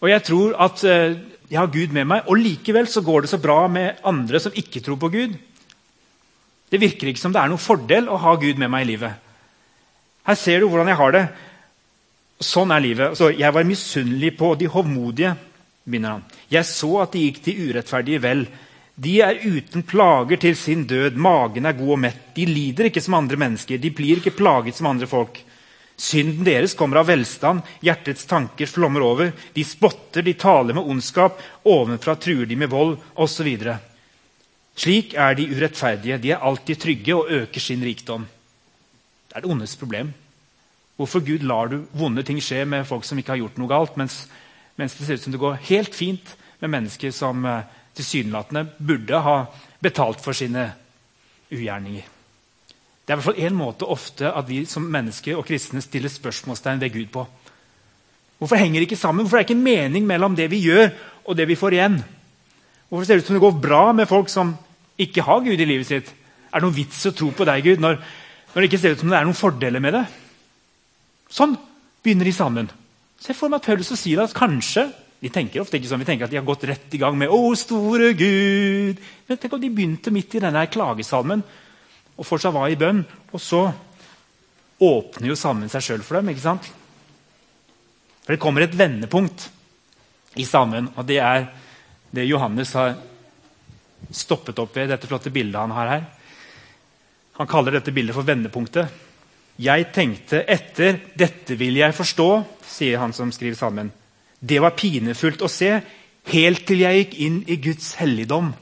Og 0.00 0.08
jeg 0.08 0.24
tror 0.24 0.54
at 0.64 0.84
uh, 0.84 1.18
jeg 1.50 1.58
har 1.60 1.68
Gud 1.72 1.92
med 1.92 2.08
meg. 2.08 2.24
Og 2.32 2.40
likevel 2.40 2.88
så 2.88 3.04
går 3.04 3.26
det 3.26 3.32
så 3.34 3.40
bra 3.42 3.66
med 3.68 4.00
andre 4.08 4.40
som 4.40 4.56
ikke 4.56 4.80
tror 4.80 4.96
på 5.02 5.12
Gud. 5.12 5.36
Det 6.72 6.80
virker 6.80 7.12
ikke 7.12 7.22
som 7.22 7.34
det 7.34 7.42
er 7.42 7.52
noen 7.52 7.62
fordel 7.62 8.08
å 8.08 8.18
ha 8.24 8.34
Gud 8.40 8.58
med 8.58 8.72
meg 8.72 8.86
i 8.86 8.90
livet. 8.94 9.20
Her 10.26 10.38
ser 10.40 10.60
du 10.60 10.70
hvordan 10.70 10.90
jeg 10.90 10.98
har 10.98 11.12
det. 11.14 11.26
Sånn 12.42 12.72
er 12.74 12.82
livet. 12.82 13.18
Så 13.20 13.30
jeg 13.36 13.54
var 13.54 13.68
misunnelig 13.68 14.32
på 14.40 14.54
de 14.58 14.68
hovmodige. 14.72 15.36
begynner 15.84 16.16
han. 16.16 16.24
Jeg 16.50 16.66
så 16.66 17.02
at 17.04 17.12
de 17.12 17.22
gikk 17.22 17.42
til 17.44 17.68
urettferdige 17.68 18.22
vel. 18.22 18.46
De 18.96 19.18
er 19.20 19.42
uten 19.44 19.84
plager 19.84 20.40
til 20.40 20.56
sin 20.56 20.86
død. 20.88 21.18
Magen 21.20 21.68
er 21.68 21.76
god 21.76 21.92
og 21.98 22.00
mett. 22.00 22.22
De 22.36 22.46
lider 22.48 22.88
ikke 22.88 23.02
som 23.04 23.18
andre 23.18 23.36
mennesker. 23.36 23.80
De 23.80 23.92
blir 23.92 24.22
ikke 24.22 24.32
plaget 24.38 24.78
som 24.78 24.88
andre 24.88 25.08
folk. 25.10 25.42
Synden 25.96 26.44
deres 26.44 26.72
kommer 26.76 27.02
av 27.02 27.10
velstand. 27.10 27.60
Hjertets 27.84 28.24
tanker 28.28 28.68
flommer 28.68 29.04
over. 29.04 29.34
De 29.52 29.64
spotter, 29.64 30.24
de 30.24 30.32
taler 30.40 30.76
med 30.76 30.88
ondskap. 30.88 31.42
Ovenfra 31.68 32.16
truer 32.20 32.48
de 32.48 32.56
med 32.56 32.72
vold, 32.72 32.96
osv. 33.20 33.50
Slik 34.76 35.12
er 35.12 35.36
de 35.36 35.48
urettferdige. 35.52 36.20
De 36.20 36.32
er 36.32 36.44
alltid 36.44 36.80
trygge 36.80 37.16
og 37.16 37.32
øker 37.32 37.60
sin 37.60 37.84
rikdom. 37.84 38.24
Det 39.28 39.36
er 39.36 39.44
det 39.44 39.52
ondes 39.52 39.76
problem. 39.76 40.14
Hvorfor 40.96 41.20
Gud 41.20 41.44
lar 41.44 41.68
du 41.68 41.82
vonde 41.92 42.24
ting 42.24 42.40
skje 42.40 42.64
med 42.64 42.88
folk 42.88 43.04
som 43.04 43.18
ikke 43.20 43.34
har 43.34 43.44
gjort 43.44 43.58
noe 43.60 43.68
galt, 43.68 43.96
mens, 44.00 44.22
mens 44.80 44.96
det 44.96 45.04
ser 45.04 45.18
ut 45.18 45.26
som 45.26 45.34
det 45.34 45.40
går 45.42 45.58
helt 45.68 45.96
fint 45.96 46.36
med 46.62 46.72
mennesker 46.72 47.12
som 47.12 47.44
uh, 47.44 47.66
tilsynelatende 47.96 48.66
burde 48.78 49.22
ha 49.24 49.38
betalt 49.82 50.20
for 50.22 50.36
sine 50.36 50.68
ugjerninger. 51.52 52.12
Det 53.06 53.12
er 53.12 53.14
i 53.14 53.20
hvert 53.20 53.28
fall 53.28 53.44
én 53.46 53.54
måte 53.54 53.86
ofte 53.86 54.32
at 54.34 54.48
vi 54.48 54.64
som 54.66 54.86
mennesker 54.90 55.38
og 55.38 55.46
kristne 55.46 55.82
stiller 55.84 56.10
spørsmålstegn 56.10 56.80
ved 56.82 56.92
Gud 56.94 57.10
på. 57.14 57.22
Hvorfor 58.38 58.58
henger 58.58 58.80
det 58.80 58.88
ikke 58.88 58.98
sammen? 58.98 59.24
Hvorfor 59.24 59.38
er 59.38 59.44
det 59.44 59.50
ikke 59.50 59.62
mening 59.62 60.06
mellom 60.06 60.34
det 60.36 60.50
vi 60.50 60.64
gjør, 60.64 60.90
og 61.24 61.36
det 61.38 61.46
vi 61.48 61.56
får 61.56 61.76
igjen? 61.76 62.00
Hvorfor 62.88 63.06
ser 63.06 63.14
det 63.14 63.24
ut 63.24 63.30
som 63.30 63.38
det 63.38 63.44
går 63.46 63.60
bra 63.62 63.92
med 63.92 64.08
folk 64.10 64.28
som 64.28 64.56
ikke 64.98 65.22
har 65.22 65.44
Gud 65.46 65.60
i 65.60 65.68
livet 65.68 65.86
sitt? 65.86 66.10
Er 66.50 66.58
det 66.58 66.66
noen 66.66 66.76
vits 66.76 67.06
å 67.06 67.14
tro 67.14 67.30
på 67.30 67.46
deg, 67.46 67.64
Gud, 67.64 67.80
når, 67.82 67.96
når 68.52 68.60
det 68.60 68.68
ikke 68.70 68.82
ser 68.82 68.96
ut 68.96 69.02
som 69.02 69.12
det 69.12 69.18
er 69.18 69.26
noen 69.28 69.38
fordeler 69.38 69.82
med 69.82 69.96
det? 69.96 70.04
Sånn 71.32 71.56
begynner 72.02 72.28
de 72.28 72.34
sammen. 72.34 72.70
Se 73.22 73.34
for 73.34 73.50
meg 73.50 73.62
at 73.62 73.70
Paulus 73.70 73.94
og 73.94 74.00
Silas 74.00 74.36
kanskje 74.36 74.88
de 75.20 75.30
tenker 75.32 75.62
ofte 75.62 75.78
ikke 75.78 75.88
sånn, 75.88 76.02
Vi 76.04 76.08
tenker 76.08 76.26
at 76.26 76.30
de 76.30 76.36
har 76.36 76.46
gått 76.46 76.64
rett 76.68 76.94
i 76.94 76.98
gang 76.98 77.16
med 77.16 77.28
'Å, 77.28 77.56
store 77.56 78.12
Gud'. 78.14 78.98
Men 79.28 79.38
tenk 79.38 79.52
om 79.52 79.60
de 79.60 79.70
begynte 79.70 80.12
midt 80.12 80.34
i 80.34 80.40
denne 80.40 80.66
klagesalmen 80.66 81.42
og 82.16 82.26
fortsatt 82.26 82.52
var 82.52 82.68
i 82.68 82.76
bønn. 82.76 83.04
Og 83.32 83.40
så 83.40 83.72
åpner 84.80 85.28
jo 85.28 85.36
salmen 85.36 85.68
seg 85.68 85.82
sjøl 85.82 86.02
for 86.02 86.16
dem. 86.16 86.28
ikke 86.28 86.40
sant? 86.40 86.72
For 88.24 88.32
Det 88.32 88.40
kommer 88.40 88.62
et 88.62 88.74
vendepunkt 88.74 89.50
i 90.36 90.44
salmen, 90.44 90.90
og 90.96 91.06
det 91.06 91.18
er 91.18 91.48
det 92.12 92.28
Johannes 92.28 92.72
har 92.72 92.96
stoppet 94.10 94.58
opp 94.58 94.74
ved 94.76 94.88
dette 94.88 95.06
flotte 95.06 95.32
bildet 95.32 95.60
han 95.60 95.70
har 95.70 95.88
her. 95.88 96.04
Han 97.38 97.46
kaller 97.46 97.72
dette 97.72 97.92
bildet 97.92 98.14
for 98.14 98.22
vendepunktet. 98.22 98.88
Jeg 99.58 99.92
tenkte 99.92 100.44
etter, 100.46 101.00
dette 101.16 101.56
vil 101.56 101.76
jeg 101.76 101.94
forstå, 101.96 102.44
sier 102.66 102.98
han 102.98 103.12
som 103.12 103.32
skriver 103.32 103.56
salmen. 103.56 103.90
Det 104.46 104.60
var 104.62 104.76
pinefullt 104.78 105.42
å 105.42 105.50
se, 105.50 105.72
helt 106.30 106.66
til 106.68 106.82
jeg 106.84 107.00
gikk 107.00 107.14
inn 107.26 107.38
i 107.50 107.58
Guds 107.62 107.94
helligdom. 108.00 108.52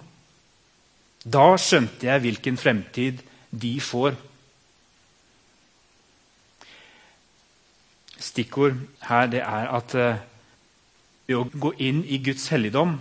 Da 1.24 1.54
skjønte 1.60 2.08
jeg 2.08 2.22
hvilken 2.24 2.60
fremtid 2.60 3.20
de 3.50 3.72
får. 3.80 4.16
Stikkord 8.20 8.78
her 9.08 9.28
det 9.32 9.42
er 9.44 9.72
at 9.76 9.96
uh, 9.96 10.22
ved 11.26 11.36
å 11.40 11.48
gå 11.48 11.72
inn 11.84 12.02
i 12.04 12.20
Guds 12.24 12.46
helligdom 12.52 12.98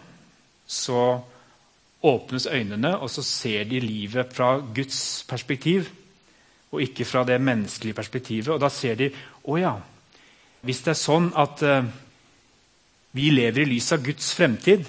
så 0.67 1.21
åpnes 2.03 2.47
øynene, 2.51 2.97
og 2.99 3.11
så 3.11 3.23
ser 3.23 3.67
de 3.67 3.79
livet 3.79 4.31
fra 4.35 4.57
Guds 4.75 5.23
perspektiv 5.27 5.87
og 6.73 6.81
ikke 6.83 7.05
fra 7.05 7.23
det 7.27 7.37
menneskelige 7.39 7.95
perspektivet. 7.95 8.49
Og 8.55 8.59
da 8.59 8.69
ser 8.71 8.97
de 8.99 9.11
å 9.43 9.59
ja, 9.59 9.75
hvis 10.63 10.81
det 10.83 10.95
er 10.95 10.99
sånn 10.99 11.29
at 11.39 11.63
uh, 11.67 11.83
vi 13.13 13.29
lever 13.29 13.63
i 13.63 13.71
lys 13.75 13.91
av 13.93 14.03
Guds 14.05 14.31
fremtid, 14.33 14.85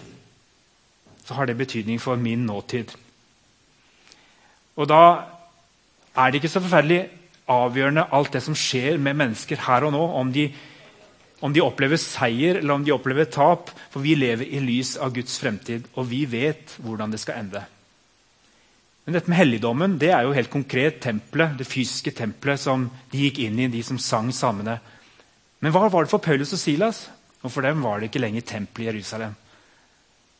så 1.24 1.36
har 1.36 1.46
det 1.46 1.58
betydning 1.58 2.00
for 2.00 2.20
min 2.20 2.46
nåtid. 2.48 2.92
Og 4.80 4.88
da 4.88 5.02
er 6.16 6.30
det 6.30 6.40
ikke 6.40 6.52
så 6.52 6.62
forferdelig 6.64 7.02
avgjørende 7.50 8.06
alt 8.16 8.32
det 8.32 8.40
som 8.44 8.56
skjer 8.56 8.96
med 9.02 9.18
mennesker 9.20 9.60
her 9.66 9.84
og 9.84 9.92
nå, 9.92 10.02
om 10.20 10.32
de, 10.32 10.48
om 11.44 11.52
de 11.52 11.62
opplever 11.64 12.00
seier 12.00 12.60
eller 12.60 12.78
om 12.78 12.84
de 12.86 12.94
opplever 12.94 13.28
tap, 13.28 13.72
for 13.92 14.04
vi 14.04 14.16
lever 14.16 14.48
i 14.48 14.62
lys 14.64 14.96
av 14.96 15.12
Guds 15.16 15.36
fremtid, 15.40 15.84
og 15.94 16.08
vi 16.08 16.24
vet 16.24 16.78
hvordan 16.80 17.12
det 17.12 17.20
skal 17.20 17.42
ende. 17.44 17.64
Men 19.04 19.18
dette 19.18 19.28
med 19.28 19.36
helligdommen 19.36 19.98
det 20.00 20.14
er 20.16 20.24
jo 20.24 20.32
helt 20.32 20.52
konkret 20.52 21.02
tempelet, 21.04 21.58
det 21.60 21.68
fysiske 21.68 22.14
tempelet 22.16 22.62
som 22.62 22.88
de 23.12 23.26
gikk 23.26 23.42
inn 23.44 23.60
i, 23.60 23.68
de 23.68 23.84
som 23.84 24.00
sang 24.00 24.32
samene. 24.32 24.78
Men 25.60 25.74
hva 25.74 25.90
var 25.92 26.06
det 26.06 26.12
for 26.12 26.24
Paulus 26.24 26.56
og 26.56 26.60
Silas? 26.60 27.04
Og 27.44 27.52
For 27.52 27.64
dem 27.64 27.82
var 27.84 28.00
det 28.00 28.08
ikke 28.08 28.22
lenger 28.24 28.46
tempel 28.48 28.86
i 28.86 28.88
Jerusalem. 28.88 29.34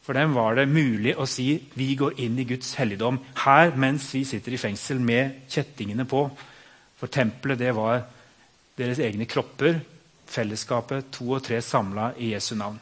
For 0.05 0.17
dem 0.17 0.35
var 0.37 0.57
det 0.57 0.69
mulig 0.69 1.15
å 1.17 1.25
si 1.29 1.55
vi 1.77 1.95
går 1.97 2.19
inn 2.21 2.37
i 2.41 2.47
Guds 2.49 2.75
helligdom 2.77 3.19
her 3.45 3.73
mens 3.81 4.11
vi 4.13 4.25
sitter 4.29 4.53
i 4.53 4.61
fengsel 4.61 5.01
med 5.01 5.47
kjettingene 5.53 6.05
på. 6.09 6.27
For 7.01 7.13
tempelet 7.13 7.61
det 7.61 7.73
var 7.77 8.03
deres 8.77 9.01
egne 9.01 9.29
kropper, 9.29 9.79
fellesskapet, 10.29 11.09
to 11.15 11.31
og 11.37 11.45
tre 11.47 11.61
samla 11.65 12.11
i 12.21 12.35
Jesu 12.35 12.53
navn. 12.59 12.77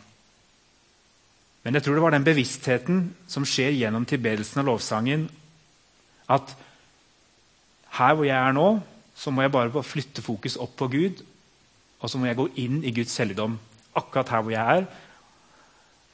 Men 1.62 1.78
jeg 1.78 1.86
tror 1.86 1.98
det 1.98 2.02
var 2.02 2.14
den 2.16 2.26
bevisstheten 2.26 3.02
som 3.30 3.46
skjer 3.46 3.74
gjennom 3.76 4.06
tilbedelsen 4.08 4.64
og 4.64 4.72
lovsangen, 4.72 5.28
at 6.30 6.54
her 7.98 8.16
hvor 8.16 8.26
jeg 8.26 8.38
er 8.38 8.54
nå, 8.56 8.68
så 9.14 9.30
må 9.30 9.44
jeg 9.44 9.54
bare 9.54 9.84
flytte 9.86 10.24
fokus 10.24 10.56
opp 10.58 10.74
på 10.80 10.88
Gud. 10.90 11.20
Og 12.02 12.10
så 12.10 12.18
må 12.18 12.26
jeg 12.26 12.38
gå 12.40 12.48
inn 12.58 12.80
i 12.82 12.90
Guds 12.94 13.14
helligdom 13.20 13.60
akkurat 13.98 14.30
her 14.32 14.44
hvor 14.44 14.54
jeg 14.54 14.82
er. 14.82 14.86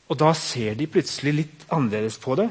Og 0.08 0.18
da 0.20 0.32
ser 0.36 0.78
de 0.78 0.88
plutselig 0.88 1.34
litt 1.36 1.66
annerledes 1.74 2.16
på 2.22 2.36
det. 2.38 2.48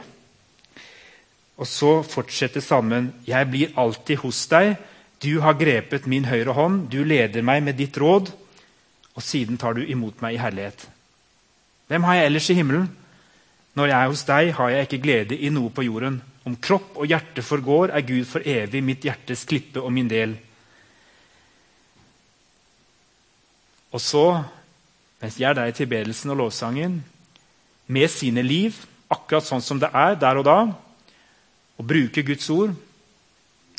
Og 1.58 1.66
så 1.66 1.92
fortsetter 2.06 2.62
salmen. 2.62 3.10
Jeg 3.26 3.50
blir 3.50 3.74
alltid 3.80 4.22
hos 4.22 4.44
deg. 4.52 4.76
Du 5.24 5.40
har 5.42 5.58
grepet 5.58 6.06
min 6.06 6.28
høyre 6.30 6.54
hånd. 6.54 6.86
Du 6.94 7.02
leder 7.02 7.42
meg 7.42 7.64
med 7.66 7.80
ditt 7.80 7.98
råd. 7.98 8.30
Og 9.18 9.26
siden 9.26 9.58
tar 9.58 9.74
du 9.74 9.82
imot 9.82 10.22
meg 10.22 10.38
i 10.38 10.42
herlighet. 10.42 10.86
Hvem 11.90 12.06
har 12.06 12.20
jeg 12.20 12.30
ellers 12.30 12.50
i 12.54 12.58
himmelen? 12.60 12.90
Når 13.78 13.90
jeg 13.90 13.98
er 13.98 14.12
hos 14.12 14.26
deg, 14.28 14.52
har 14.58 14.70
jeg 14.74 14.88
ikke 14.88 15.02
glede 15.02 15.38
i 15.38 15.50
noe 15.54 15.74
på 15.74 15.86
jorden. 15.86 16.20
Om 16.46 16.56
kropp 16.62 17.00
og 17.02 17.10
hjerte 17.10 17.44
forgår, 17.46 17.92
er 17.94 18.06
Gud 18.06 18.26
for 18.30 18.46
evig 18.46 18.84
mitt 18.86 19.06
hjertes 19.06 19.44
klippe 19.50 19.82
og 19.82 19.92
min 19.94 20.10
del. 20.10 20.36
Og 23.92 24.02
så, 24.04 24.26
mens 25.22 25.40
jeg 25.40 25.50
er 25.50 25.58
der 25.58 25.72
i 25.72 25.76
tilbedelsen 25.76 26.34
og 26.34 26.38
lovsangen, 26.44 27.00
med 27.88 28.12
sine 28.12 28.44
liv, 28.44 28.76
akkurat 29.10 29.46
sånn 29.48 29.64
som 29.64 29.80
det 29.80 29.90
er 29.96 30.18
der 30.20 30.42
og 30.42 30.46
da, 30.46 30.58
og 31.78 31.88
bruker 31.88 32.26
Guds 32.28 32.50
ord, 32.52 32.76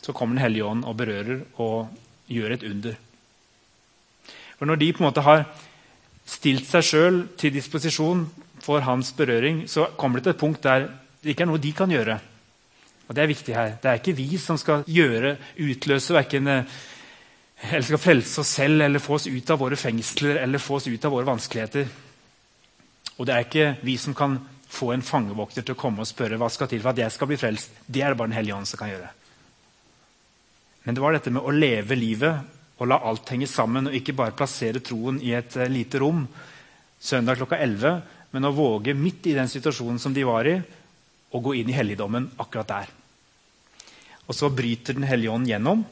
så 0.02 0.14
kommer 0.14 0.36
Den 0.38 0.42
hellige 0.42 0.64
ånd 0.64 0.84
og 0.84 0.96
berører 0.96 1.42
og 1.60 1.88
gjør 2.30 2.54
et 2.54 2.62
under. 2.64 2.94
For 4.58 4.66
Når 4.66 4.76
de 4.76 4.92
på 4.92 5.02
en 5.02 5.08
måte 5.08 5.22
har 5.26 5.44
stilt 6.26 6.66
seg 6.68 6.84
sjøl 6.84 7.18
til 7.36 7.52
disposisjon 7.52 8.26
for 8.62 8.80
hans 8.80 9.12
berøring, 9.12 9.68
så 9.68 9.88
kommer 9.96 10.18
det 10.18 10.24
til 10.24 10.34
et 10.36 10.40
punkt 10.40 10.62
der 10.62 10.88
det 11.22 11.34
ikke 11.34 11.42
er 11.42 11.50
noe 11.50 11.58
de 11.62 11.72
kan 11.72 11.90
gjøre. 11.90 12.18
Og 13.08 13.14
Det 13.14 13.22
er 13.22 13.26
viktig 13.26 13.54
her. 13.54 13.76
Det 13.82 13.90
er 13.90 13.98
ikke 13.98 14.16
vi 14.16 14.38
som 14.38 14.58
skal 14.58 14.84
gjøre, 14.86 15.36
utløse 15.58 16.14
verken 16.14 16.46
eh, 16.46 16.64
eller 17.60 17.82
skal 17.82 18.00
frelse 18.00 18.40
oss 18.40 18.52
selv 18.58 18.82
eller 18.82 19.02
få 19.02 19.16
oss 19.18 19.26
ut 19.26 19.50
av 19.50 19.58
våre 19.58 19.76
fengsler 19.76 20.38
eller 20.42 20.62
få 20.62 20.78
oss 20.78 20.86
ut 20.86 21.04
av 21.04 21.12
våre 21.12 21.26
vanskeligheter. 21.26 21.88
Og 23.18 23.26
det 23.26 23.34
er 23.34 23.46
ikke 23.46 23.70
vi 23.82 23.96
som 23.98 24.14
kan 24.14 24.38
få 24.68 24.92
en 24.92 25.02
fangevokter 25.02 25.64
til 25.64 25.74
å 25.74 25.80
komme 25.80 26.04
og 26.04 26.10
spørre 26.10 26.38
hva 26.38 26.50
skal 26.52 26.70
til 26.70 26.82
for 26.84 26.92
at 26.92 27.00
jeg 27.02 27.14
skal 27.14 27.30
bli 27.30 27.40
frelst. 27.40 27.80
Det 27.86 28.04
er 28.04 28.12
det 28.12 28.20
bare 28.20 28.30
Den 28.30 28.38
hellige 28.38 28.58
ånd 28.58 28.68
som 28.68 28.80
kan 28.80 28.92
gjøre. 28.92 29.10
Men 30.84 30.94
det 30.94 31.02
var 31.02 31.16
dette 31.16 31.32
med 31.34 31.42
å 31.42 31.52
leve 31.52 31.98
livet 31.98 32.54
og 32.78 32.86
la 32.86 33.00
alt 33.02 33.28
henge 33.32 33.48
sammen, 33.50 33.88
og 33.88 33.96
ikke 33.96 34.14
bare 34.14 34.36
plassere 34.38 34.80
troen 34.84 35.18
i 35.24 35.32
et 35.34 35.56
uh, 35.58 35.66
lite 35.66 35.98
rom 35.98 36.22
søndag 36.98 37.40
klokka 37.40 37.58
11, 37.58 37.98
men 38.30 38.46
å 38.46 38.54
våge 38.54 38.94
midt 38.94 39.26
i 39.26 39.34
den 39.34 39.50
situasjonen 39.50 39.98
som 39.98 40.14
de 40.14 40.22
var 40.26 40.46
i, 40.46 40.54
å 41.34 41.40
gå 41.42 41.56
inn 41.58 41.70
i 41.72 41.76
helligdommen 41.76 42.30
akkurat 42.38 42.70
der. 42.70 42.92
Og 44.28 44.36
så 44.36 44.50
bryter 44.52 44.94
Den 44.94 45.08
hellige 45.08 45.32
ånd 45.32 45.48
gjennom. 45.48 45.84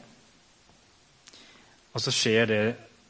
Og 1.96 2.02
så 2.04 2.12
skjer 2.12 2.50
det 2.50 2.64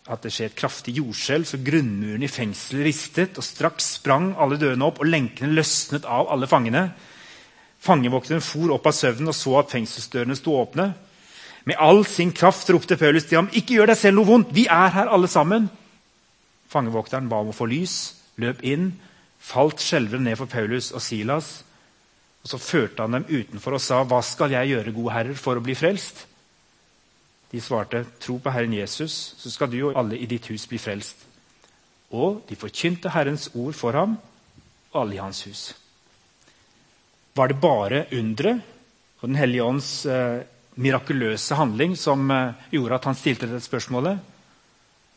at 0.07 0.23
det 0.23 0.31
skjer 0.31 0.53
et 0.53 0.59
kraftig 0.59 0.95
jordskjelv, 1.01 1.47
så 1.49 1.59
grunnmuren 1.67 2.23
i 2.23 2.31
fengselet 2.31 2.87
ristet, 2.87 3.39
og 3.41 3.43
straks 3.43 3.97
sprang 3.97 4.29
alle 4.39 4.59
dørene 4.61 4.87
opp, 4.87 5.01
og 5.03 5.11
lenkene 5.11 5.57
løsnet 5.57 6.07
av 6.07 6.31
alle 6.31 6.47
fangene. 6.47 6.85
Fangevokteren 7.83 8.45
for 8.45 8.77
opp 8.77 8.87
av 8.87 8.95
søvnen 8.95 9.33
og 9.33 9.35
så 9.35 9.57
at 9.59 9.75
fengselsdørene 9.75 10.39
sto 10.39 10.55
åpne. 10.61 10.93
Med 11.67 11.83
all 11.83 12.05
sin 12.07 12.31
kraft 12.31 12.71
ropte 12.71 12.97
Paulus 12.97 13.27
til 13.27 13.41
ham, 13.41 13.51
'Ikke 13.51 13.75
gjør 13.75 13.87
deg 13.87 13.97
selv 13.99 14.15
noe 14.17 14.27
vondt! 14.27 14.55
Vi 14.55 14.67
er 14.71 14.89
her, 14.95 15.11
alle 15.11 15.27
sammen!' 15.27 15.69
Fangevokteren 16.69 17.29
ba 17.29 17.43
om 17.43 17.51
å 17.51 17.59
få 17.59 17.67
lys, 17.67 18.15
løp 18.39 18.63
inn, 18.63 19.01
falt 19.41 19.81
skjelvende 19.83 20.31
ned 20.31 20.37
for 20.37 20.47
Paulus 20.47 20.93
og 20.93 21.03
Silas. 21.03 21.65
Og 22.45 22.51
Så 22.51 22.59
førte 22.59 23.03
han 23.03 23.13
dem 23.13 23.25
utenfor 23.25 23.75
og 23.75 23.81
sa, 23.81 24.05
'Hva 24.05 24.23
skal 24.23 24.51
jeg 24.51 24.69
gjøre, 24.69 24.95
gode 24.95 25.13
herrer, 25.13 25.35
for 25.35 25.57
å 25.57 25.63
bli 25.63 25.75
frelst?' 25.75 26.36
De 27.53 27.61
svarte, 27.61 28.05
'Tro 28.21 28.39
på 28.39 28.51
Herren 28.51 28.73
Jesus, 28.73 29.35
så 29.39 29.51
skal 29.51 29.71
du 29.71 29.89
og 29.89 29.99
alle 29.99 30.19
i 30.19 30.27
ditt 30.27 30.47
hus 30.47 30.67
bli 30.67 30.79
frelst.' 30.79 31.27
Og 32.11 32.43
de 32.49 32.57
forkynte 32.57 33.11
Herrens 33.11 33.51
ord 33.55 33.75
for 33.75 33.93
ham 33.93 34.17
og 34.93 35.01
alle 35.01 35.15
i 35.15 35.23
hans 35.23 35.43
hus. 35.45 35.75
Var 37.35 37.49
det 37.49 37.61
bare 37.61 38.07
underet 38.13 38.61
og 39.21 39.29
Den 39.29 39.37
hellige 39.37 39.65
ånds 39.65 40.07
eh, 40.07 40.45
mirakuløse 40.77 41.55
handling 41.55 41.97
som 41.97 42.31
eh, 42.31 42.53
gjorde 42.71 42.95
at 42.95 43.05
han 43.05 43.15
stilte 43.15 43.49
dette 43.49 43.65
spørsmålet? 43.65 44.19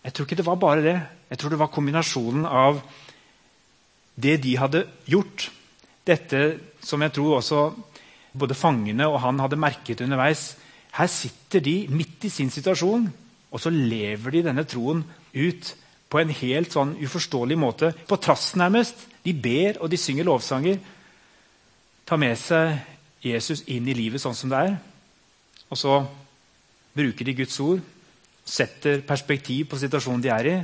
Jeg 0.03 0.13
tror 0.13 0.25
ikke 0.25 0.35
det 0.39 0.45
var 0.45 0.55
bare 0.55 0.81
det. 0.81 1.01
Jeg 1.29 1.37
tror 1.37 1.49
det 1.49 1.59
var 1.59 1.67
kombinasjonen 1.67 2.45
av 2.45 2.79
det 4.15 4.37
de 4.43 4.55
hadde 4.57 4.85
gjort, 5.05 5.49
dette 6.07 6.59
som 6.83 7.01
jeg 7.01 7.13
tror 7.15 7.37
også 7.37 7.59
både 8.39 8.55
fangene 8.57 9.07
og 9.07 9.19
han 9.23 9.39
hadde 9.39 9.59
merket 9.59 10.01
underveis, 10.01 10.55
her 10.99 11.07
sitter 11.07 11.63
de 11.63 11.75
midt 11.87 12.25
i 12.27 12.31
sin 12.31 12.49
situasjon, 12.51 13.05
og 13.49 13.61
så 13.61 13.71
lever 13.71 14.35
de 14.35 14.45
denne 14.49 14.65
troen 14.67 15.01
ut 15.33 15.69
på 16.09 16.19
en 16.19 16.31
helt 16.33 16.73
sånn 16.73 16.95
uforståelig 16.99 17.57
måte. 17.59 17.91
På 18.09 18.17
trass, 18.19 18.51
nærmest. 18.59 19.05
De 19.23 19.33
ber 19.33 19.79
og 19.79 19.89
de 19.91 19.99
synger 19.99 20.27
lovsanger. 20.27 20.79
Tar 22.09 22.19
med 22.19 22.35
seg 22.41 22.81
Jesus 23.23 23.63
inn 23.71 23.87
i 23.87 23.95
livet 23.95 24.21
sånn 24.21 24.35
som 24.35 24.51
det 24.51 24.59
er. 24.59 24.75
Og 25.69 25.79
så 25.79 25.99
bruker 26.97 27.29
de 27.29 27.37
Guds 27.37 27.59
ord, 27.63 27.83
setter 28.43 29.03
perspektiv 29.05 29.69
på 29.69 29.79
situasjonen 29.79 30.25
de 30.25 30.33
er 30.33 30.49
i. 30.49 30.57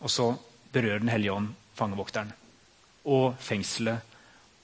Og 0.00 0.12
så 0.12 0.30
berører 0.72 1.02
Den 1.02 1.12
hellige 1.12 1.34
ånd 1.34 1.50
fangevokteren 1.76 2.32
og 3.10 3.34
fengselet. 3.42 4.06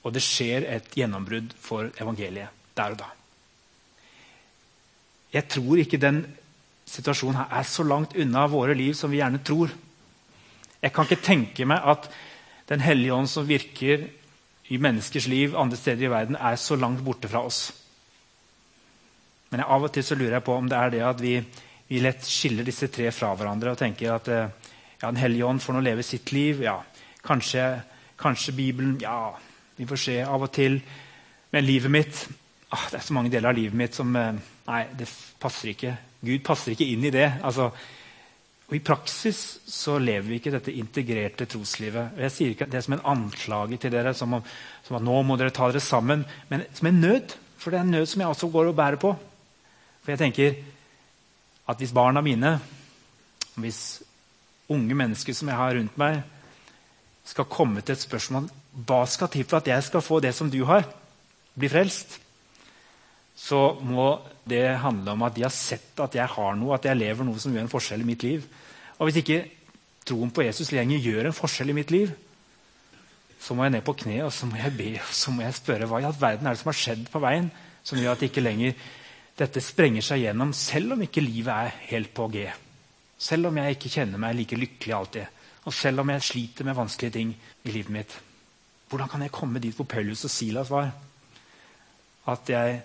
Og 0.05 0.13
det 0.15 0.23
skjer 0.23 0.65
et 0.71 0.89
gjennombrudd 0.95 1.53
for 1.59 1.91
evangeliet 1.99 2.73
der 2.77 2.95
og 2.95 3.01
da. 3.03 3.16
Jeg 5.37 5.45
tror 5.53 5.81
ikke 5.81 6.01
den 6.01 6.23
situasjonen 6.87 7.41
her 7.41 7.59
er 7.59 7.67
så 7.67 7.85
langt 7.85 8.15
unna 8.17 8.47
våre 8.49 8.75
liv 8.77 8.95
som 8.97 9.11
vi 9.11 9.19
gjerne 9.19 9.43
tror. 9.45 9.73
Jeg 10.81 10.93
kan 10.93 11.05
ikke 11.05 11.25
tenke 11.25 11.67
meg 11.67 11.83
at 11.83 12.09
Den 12.67 12.81
hellige 12.83 13.13
ånd 13.15 13.29
som 13.31 13.45
virker 13.47 14.01
i 14.67 14.77
menneskers 14.77 15.29
liv 15.31 15.53
andre 15.55 15.77
steder 15.79 16.03
i 16.03 16.09
verden, 16.11 16.35
er 16.35 16.57
så 16.59 16.75
langt 16.75 16.99
borte 16.99 17.29
fra 17.31 17.39
oss. 17.47 17.71
Men 19.49 19.63
av 19.63 19.85
og 19.87 19.93
til 19.95 20.03
så 20.03 20.17
lurer 20.19 20.35
jeg 20.35 20.43
på 20.43 20.55
om 20.59 20.67
det 20.67 20.75
er 20.75 20.91
det 20.91 20.99
at 21.07 21.21
vi, 21.23 21.37
vi 21.87 22.01
lett 22.03 22.27
skiller 22.27 22.67
disse 22.67 22.89
tre 22.91 23.07
fra 23.15 23.29
hverandre 23.39 23.71
og 23.71 23.79
tenker 23.79 24.17
at 24.17 24.27
ja, 24.27 25.07
Den 25.07 25.21
hellige 25.21 25.45
ånd 25.45 25.63
får 25.63 25.77
nå 25.77 25.85
leve 25.85 26.03
sitt 26.03 26.33
liv. 26.35 26.59
ja, 26.61 26.81
Kanskje, 27.23 27.81
kanskje 28.19 28.57
Bibelen 28.57 28.99
Ja, 28.99 29.37
vi 29.77 29.87
får 29.87 30.03
se 30.03 30.21
av 30.23 30.43
og 30.43 30.51
til. 30.51 30.81
Men 31.51 31.65
livet 31.65 31.91
mitt 31.91 32.27
ah, 32.69 32.89
Det 32.91 32.99
er 32.99 33.07
så 33.07 33.13
mange 33.13 33.31
deler 33.31 33.53
av 33.53 33.55
livet 33.55 33.79
mitt 33.79 33.95
som 33.95 34.15
eh, 34.15 34.35
Nei, 34.67 34.81
det 34.99 35.07
passer 35.39 35.71
ikke. 35.71 35.93
Gud 36.27 36.43
passer 36.45 36.73
ikke 36.73 36.87
inn 36.91 37.05
i 37.07 37.13
det. 37.13 37.27
Altså, 37.45 37.69
og 38.67 38.75
I 38.75 38.83
praksis 38.83 39.41
så 39.71 39.95
lever 40.01 40.27
vi 40.27 40.39
ikke 40.41 40.51
dette 40.51 40.75
integrerte 40.75 41.47
troslivet. 41.47 42.17
Jeg 42.19 42.33
sier 42.35 42.51
ikke 42.51 42.67
det 42.67 42.81
som 42.83 42.97
en 42.97 43.05
anklage 43.13 43.79
til 43.79 43.93
dere, 43.93 44.11
som, 44.17 44.35
om, 44.35 44.43
som 44.83 44.97
at 44.99 45.05
nå 45.07 45.21
må 45.23 45.37
dere 45.39 45.55
ta 45.55 45.69
dere 45.71 45.83
sammen, 45.83 46.25
men 46.49 46.65
som 46.75 46.89
en 46.89 46.99
nød. 46.99 47.37
For 47.57 47.71
det 47.71 47.79
er 47.79 47.87
en 47.87 47.95
nød 47.95 48.09
som 48.11 48.23
jeg 48.23 48.33
også 48.33 48.51
går 48.51 48.71
og 48.73 48.75
bærer 48.75 48.99
på. 48.99 49.13
For 50.03 50.13
jeg 50.13 50.19
tenker 50.19 50.59
at 51.67 51.79
hvis 51.79 51.95
barna 51.95 52.21
mine, 52.23 52.57
hvis 53.55 53.81
unge 54.71 54.95
mennesker 54.99 55.35
som 55.35 55.47
jeg 55.47 55.59
har 55.59 55.75
rundt 55.79 55.97
meg, 55.99 56.21
skal 57.27 57.47
komme 57.51 57.81
til 57.81 57.95
et 57.95 58.03
spørsmål 58.03 58.47
hva 58.87 59.01
skal 59.09 59.31
til 59.31 59.47
for 59.47 59.59
at 59.59 59.67
jeg 59.67 59.83
skal 59.83 60.03
få 60.05 60.19
det 60.23 60.35
som 60.35 60.51
du 60.51 60.59
har, 60.67 60.85
bli 61.57 61.69
frelst, 61.71 62.19
så 63.35 63.73
må 63.81 64.11
det 64.49 64.63
handler 64.81 65.13
om 65.13 65.25
at 65.27 65.35
de 65.35 65.45
har 65.45 65.53
sett 65.53 65.99
at 66.03 66.15
jeg 66.17 66.27
har 66.33 66.57
noe, 66.59 66.75
at 66.75 66.85
jeg 66.87 66.99
lever 66.99 67.27
noe 67.27 67.39
som 67.41 67.53
gjør 67.53 67.65
en 67.65 67.71
forskjell 67.71 68.03
i 68.03 68.07
mitt 68.07 68.25
liv. 68.25 68.45
Og 68.97 69.07
hvis 69.07 69.21
ikke 69.21 69.41
troen 70.07 70.31
på 70.33 70.45
Jesus 70.45 70.71
lenger 70.75 71.03
gjør 71.03 71.29
en 71.29 71.37
forskjell 71.37 71.73
i 71.73 71.77
mitt 71.77 71.93
liv, 71.93 72.13
så 73.39 73.53
må 73.53 73.67
jeg 73.67 73.75
ned 73.75 73.85
på 73.85 73.95
kne 74.01 74.21
og 74.25 74.31
så 74.33 74.47
må 74.49 74.57
jeg 74.57 74.73
be 74.73 74.93
og 74.97 75.11
så 75.13 75.31
må 75.31 75.43
jeg 75.45 75.55
spørre 75.59 75.87
hva 75.89 75.99
i 76.01 76.07
all 76.07 76.15
verden 76.17 76.47
er 76.47 76.55
det 76.55 76.61
som 76.63 76.71
har 76.71 76.79
skjedd 76.79 77.03
på 77.13 77.21
veien 77.21 77.51
som 77.85 77.99
gjør 78.01 78.17
at 78.17 78.23
ikke 78.25 78.43
lenger 78.43 78.73
dette 79.37 79.61
sprenger 79.61 80.01
seg 80.01 80.23
gjennom, 80.23 80.53
selv 80.57 80.95
om 80.95 81.03
ikke 81.05 81.21
livet 81.21 81.53
er 81.53 81.75
helt 81.91 82.09
på 82.17 82.25
G. 82.33 82.47
Selv 83.21 83.51
om 83.51 83.59
jeg 83.61 83.75
ikke 83.75 83.91
kjenner 83.93 84.21
meg 84.21 84.33
like 84.33 84.57
lykkelig 84.57 84.95
alltid, 84.97 85.35
og 85.69 85.75
selv 85.75 86.01
om 86.01 86.09
jeg 86.09 86.25
sliter 86.25 86.65
med 86.65 86.77
vanskelige 86.77 87.15
ting 87.19 87.35
i 87.37 87.73
livet 87.73 87.93
mitt. 87.93 88.15
Hvordan 88.89 89.11
kan 89.11 89.21
jeg 89.25 89.35
komme 89.35 89.61
dit 89.61 89.75
hvor 89.75 89.85
Paulus 89.85 90.25
og 90.25 90.33
Silas 90.33 90.71
var? 90.73 90.89
At 92.27 92.49
jeg 92.49 92.81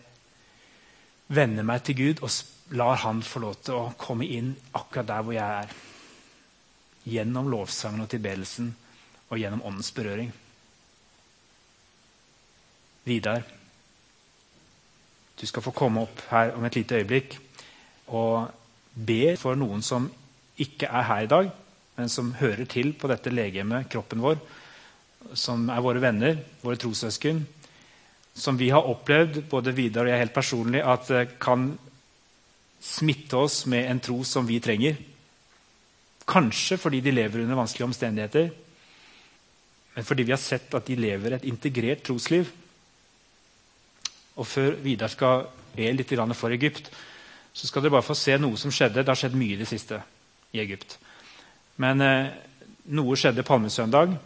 vender 1.33 1.67
meg 1.67 1.85
til 1.87 1.99
Gud 1.99 2.23
og 2.25 2.31
lar 2.77 3.01
Han 3.05 3.23
få 3.25 3.43
lov 3.43 3.57
til 3.65 3.79
å 3.79 3.93
komme 4.01 4.29
inn 4.29 4.53
akkurat 4.77 5.09
der 5.09 5.25
hvor 5.25 5.37
jeg 5.37 5.65
er. 5.65 5.75
Gjennom 7.03 7.51
lovsangen 7.51 8.05
og 8.05 8.11
tilbedelsen 8.13 8.71
og 9.29 9.41
gjennom 9.41 9.65
åndens 9.67 9.91
berøring. 9.97 10.31
Vidar, 13.05 13.43
du 15.41 15.47
skal 15.49 15.65
få 15.65 15.73
komme 15.75 16.05
opp 16.05 16.21
her 16.31 16.53
om 16.55 16.65
et 16.69 16.77
lite 16.79 17.01
øyeblikk 17.01 17.35
og 18.15 18.53
be 18.95 19.35
for 19.41 19.59
noen 19.59 19.83
som 19.83 20.07
ikke 20.63 20.87
er 20.87 21.09
her 21.09 21.25
i 21.25 21.31
dag, 21.33 21.49
men 21.97 22.13
som 22.13 22.35
hører 22.39 22.69
til 22.71 22.93
på 22.95 23.09
dette 23.11 23.33
legemet, 23.33 23.89
kroppen 23.91 24.23
vår, 24.23 24.39
som 25.35 25.67
er 25.73 25.83
våre 25.83 26.03
venner, 26.03 26.39
våre 26.63 26.79
trossøsken 26.79 27.43
som 28.35 28.57
vi 28.57 28.71
har 28.73 28.89
opplevd, 28.89 29.43
både 29.51 29.75
Vidar 29.77 30.07
og 30.07 30.13
jeg 30.13 30.23
helt 30.23 30.35
personlig, 30.35 30.81
at 30.81 31.11
kan 31.41 31.73
smitte 32.83 33.39
oss 33.39 33.67
med 33.71 33.91
en 33.91 34.01
tro 34.03 34.23
som 34.25 34.47
vi 34.49 34.59
trenger. 34.61 34.97
Kanskje 36.27 36.79
fordi 36.81 37.03
de 37.05 37.15
lever 37.15 37.45
under 37.45 37.59
vanskelige 37.59 37.91
omstendigheter, 37.91 38.51
men 39.95 40.05
fordi 40.05 40.25
vi 40.25 40.33
har 40.33 40.41
sett 40.41 40.73
at 40.75 40.87
de 40.89 40.97
lever 40.97 41.37
et 41.37 41.45
integrert 41.45 42.03
trosliv. 42.07 42.49
Og 44.41 44.47
før 44.49 44.79
Vidar 44.81 45.13
skal 45.13 45.45
be 45.77 45.91
litt 45.93 46.15
for 46.35 46.51
Egypt, 46.51 46.91
så 47.53 47.67
skal 47.67 47.83
dere 47.83 47.99
bare 47.99 48.07
få 48.07 48.15
se 48.17 48.39
noe 48.39 48.57
som 48.57 48.73
skjedde. 48.73 49.03
Det 49.03 49.09
har 49.09 49.19
skjedd 49.21 49.37
mye 49.37 49.53
i 49.53 49.61
det 49.61 49.69
siste 49.69 50.01
i 50.53 50.61
Egypt. 50.61 50.97
Men 51.77 52.01
eh, 52.01 52.33
noe 52.97 53.17
skjedde 53.17 53.45
palmesøndag. 53.45 54.17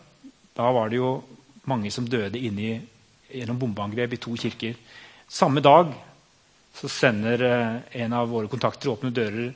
Da 0.55 0.71
var 0.71 0.89
det 0.89 1.01
jo 1.01 1.25
mange 1.67 1.91
som 1.91 2.07
døde 2.07 2.39
inni 2.39 2.79
gjennom 3.31 3.59
bombeangrep 3.59 4.17
i 4.17 4.21
to 4.23 4.37
kirker. 4.39 4.77
Samme 5.29 5.61
dag 5.61 5.93
så 6.77 6.89
sender 6.89 7.43
eh, 7.43 8.03
en 8.03 8.13
av 8.13 8.29
våre 8.29 8.51
kontakter 8.53 8.93
Åpne 8.93 9.11
dører 9.15 9.55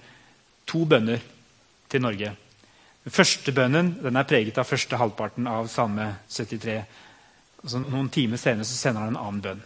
to 0.68 0.85
bønner 0.88 1.20
til 1.90 2.02
Norge. 2.02 2.33
Den 3.04 3.14
første 3.14 3.52
bønnen 3.56 3.94
den 4.02 4.16
er 4.16 4.28
preget 4.28 4.59
av 4.61 4.68
første 4.68 4.98
halvparten 5.00 5.48
av 5.50 5.68
Salme 5.72 6.12
73. 6.28 6.78
Altså, 7.62 7.83
noen 7.85 8.09
timer 8.12 8.40
senere 8.40 8.68
så 8.68 8.76
sender 8.76 9.04
han 9.04 9.14
en 9.14 9.20
annen 9.20 9.44
bønn. 9.44 9.62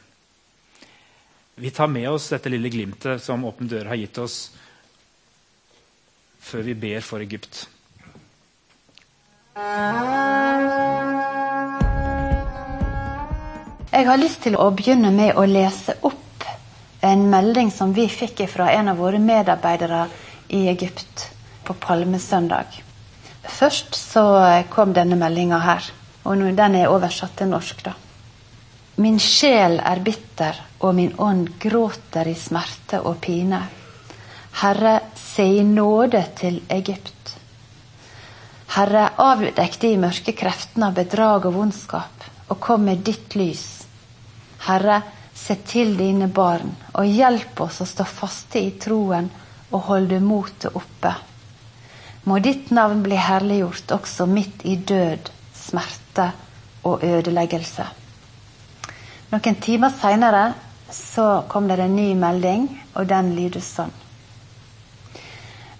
Vi 1.54 1.70
tar 1.70 1.86
med 1.86 2.08
oss 2.10 2.32
dette 2.32 2.50
lille 2.50 2.70
glimtet 2.72 3.22
som 3.22 3.44
Åpne 3.46 3.70
dører 3.70 3.92
har 3.92 4.00
gitt 4.00 4.18
oss, 4.18 4.38
før 6.42 6.66
vi 6.66 6.74
ber 6.74 7.06
for 7.06 7.22
Egypt. 7.22 7.68
Jeg 13.94 14.08
har 14.08 14.18
lyst 14.18 14.40
til 14.42 14.56
å 14.58 14.72
begynne 14.74 15.12
med 15.14 15.36
å 15.38 15.44
lese 15.46 15.92
opp 16.02 16.42
en 17.06 17.20
melding 17.30 17.68
som 17.70 17.92
vi 17.94 18.08
fikk 18.10 18.40
fra 18.50 18.66
en 18.74 18.90
av 18.90 18.98
våre 18.98 19.20
medarbeidere 19.22 20.00
i 20.50 20.64
Egypt 20.72 21.28
på 21.62 21.76
palmesøndag. 21.78 22.80
Først 23.46 23.94
så 23.94 24.24
kom 24.72 24.96
denne 24.96 25.14
meldinga 25.20 25.60
her, 25.62 25.86
og 26.26 26.42
den 26.58 26.74
er 26.80 26.90
oversatt 26.90 27.36
til 27.38 27.52
norsk. 27.52 27.84
da. 27.84 27.92
Min 28.96 29.20
sjel 29.22 29.78
er 29.78 30.02
bitter, 30.02 30.58
og 30.80 30.94
min 30.98 31.14
ånd 31.14 31.54
gråter 31.62 32.26
i 32.26 32.34
smerte 32.34 32.98
og 32.98 33.20
pine. 33.22 33.62
Herre, 34.64 34.96
se 35.14 35.46
i 35.46 35.62
nåde 35.62 36.24
til 36.34 36.64
Egypt. 36.68 37.36
Herre, 38.74 39.06
avdekk 39.18 39.80
de 39.86 39.96
mørke 40.02 40.34
kreftene 40.34 40.90
av 40.90 40.98
bedrag 40.98 41.46
og 41.46 41.60
vondskap, 41.60 42.30
og 42.50 42.58
kom 42.58 42.90
med 42.90 43.06
ditt 43.06 43.38
lys. 43.38 43.83
Herre, 44.64 45.02
se 45.34 45.56
til 45.66 45.96
dine 45.98 46.28
barn, 46.32 46.70
og 46.94 47.08
hjelp 47.10 47.60
oss 47.66 47.82
å 47.82 47.86
stå 47.88 48.06
faste 48.08 48.62
i 48.62 48.70
troen 48.80 49.26
og 49.74 49.80
holde 49.90 50.20
motet 50.22 50.72
oppe. 50.78 51.10
Må 52.24 52.38
ditt 52.40 52.70
navn 52.72 53.02
bli 53.04 53.18
herliggjort 53.20 53.92
også 53.98 54.26
midt 54.30 54.64
i 54.64 54.76
død, 54.76 55.28
smerte 55.58 56.30
og 56.88 57.04
ødeleggelse. 57.04 57.84
Noen 59.34 59.60
timer 59.60 59.92
seinere 59.92 60.46
kom 61.50 61.68
det 61.68 61.80
en 61.82 61.96
ny 61.98 62.14
melding, 62.16 62.68
og 62.94 63.08
den 63.10 63.34
lyder 63.36 63.64
sånn. 63.64 63.92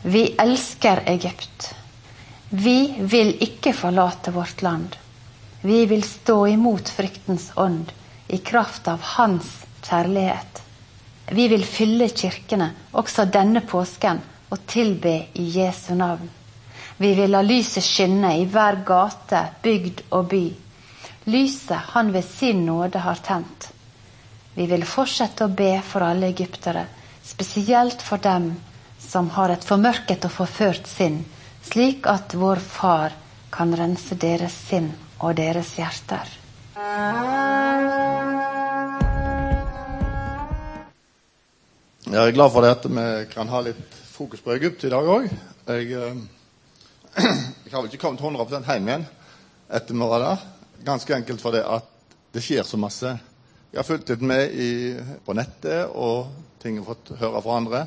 Vi 0.05 0.27
elsker 0.37 1.07
Egypt. 1.09 1.71
Vi 2.51 2.79
vil 3.01 3.33
ikke 3.47 3.73
forlate 3.73 4.35
vårt 4.35 4.61
land. 4.67 4.97
Vi 5.65 5.85
vil 5.89 6.03
stå 6.05 6.43
imot 6.53 6.91
fryktens 6.93 7.53
ånd 7.57 7.95
i 8.35 8.39
kraft 8.43 8.89
av 8.91 9.05
Hans 9.15 9.51
kjærlighet. 9.85 10.63
Vi 11.31 11.47
vil 11.49 11.65
fylle 11.65 12.09
kirkene 12.11 12.73
også 12.93 13.29
denne 13.31 13.63
påsken 13.65 14.21
og 14.51 14.67
tilbe 14.71 15.15
i 15.41 15.47
Jesu 15.59 15.95
navn. 15.95 16.29
Vi 16.99 17.15
vil 17.15 17.33
la 17.35 17.41
lyset 17.43 17.85
skinne 17.85 18.37
i 18.39 18.45
hver 18.51 18.83
gate, 18.87 19.47
bygd 19.63 20.05
og 20.11 20.29
by 20.31 20.45
lyset 21.25 21.77
han 21.77 22.13
ved 22.13 22.25
sin 22.25 22.67
nåde 22.67 22.99
har 22.99 23.15
tent. 23.15 23.73
Vi 24.55 24.67
vil 24.67 24.85
fortsette 24.87 25.47
å 25.47 25.55
be 25.57 25.81
for 25.83 26.05
alle 26.05 26.31
egyptere, 26.31 26.87
spesielt 27.25 28.03
for 28.03 28.23
dem 28.23 28.53
som 29.01 29.31
har 29.35 29.51
et 29.55 29.65
formørket 29.65 30.25
og 30.29 30.35
forført 30.35 30.89
sinn, 30.89 31.23
slik 31.65 32.07
at 32.11 32.37
vår 32.37 32.61
Far 32.61 33.17
kan 33.55 33.75
rense 33.77 34.15
deres 34.21 34.55
sinn 34.69 34.93
og 35.19 35.37
deres 35.41 35.75
hjerter. 35.79 36.29
Jeg 36.75 36.83
er 42.19 42.33
glad 42.35 42.51
for 42.51 42.67
det 42.67 42.71
at 42.75 42.87
vi 42.91 43.31
kan 43.31 43.47
ha 43.47 43.61
litt 43.63 43.93
fokus 44.11 44.43
på 44.43 44.51
Egypt 44.57 44.83
i 44.83 44.91
dag 44.91 45.07
òg. 45.07 45.29
Jeg, 45.71 45.85
eh, 45.95 46.19
jeg, 47.63 47.71
har 47.71 47.79
vel 47.79 47.87
ikke 47.93 48.03
kommet 48.03 48.25
100 48.27 48.67
hjem 48.67 48.91
igjen 48.91 49.07
etter 49.71 49.95
vi 49.95 50.01
var 50.03 50.19
der. 50.25 50.43
Ganske 50.89 51.15
enkelt 51.15 51.45
fordi 51.45 51.63
at 51.63 51.87
det 52.35 52.43
skjer 52.43 52.67
så 52.67 52.75
masse. 52.83 53.07
Jeg 53.71 53.79
har 53.79 53.87
fulgt 53.87 54.11
litt 54.11 54.27
med 54.27 54.51
i, 54.59 54.99
på 55.23 55.31
nettet 55.39 55.95
og 55.95 56.27
ting 56.59 56.83
har 56.83 56.91
fått 56.91 57.15
høre 57.23 57.45
fra 57.47 57.61
andre. 57.63 57.87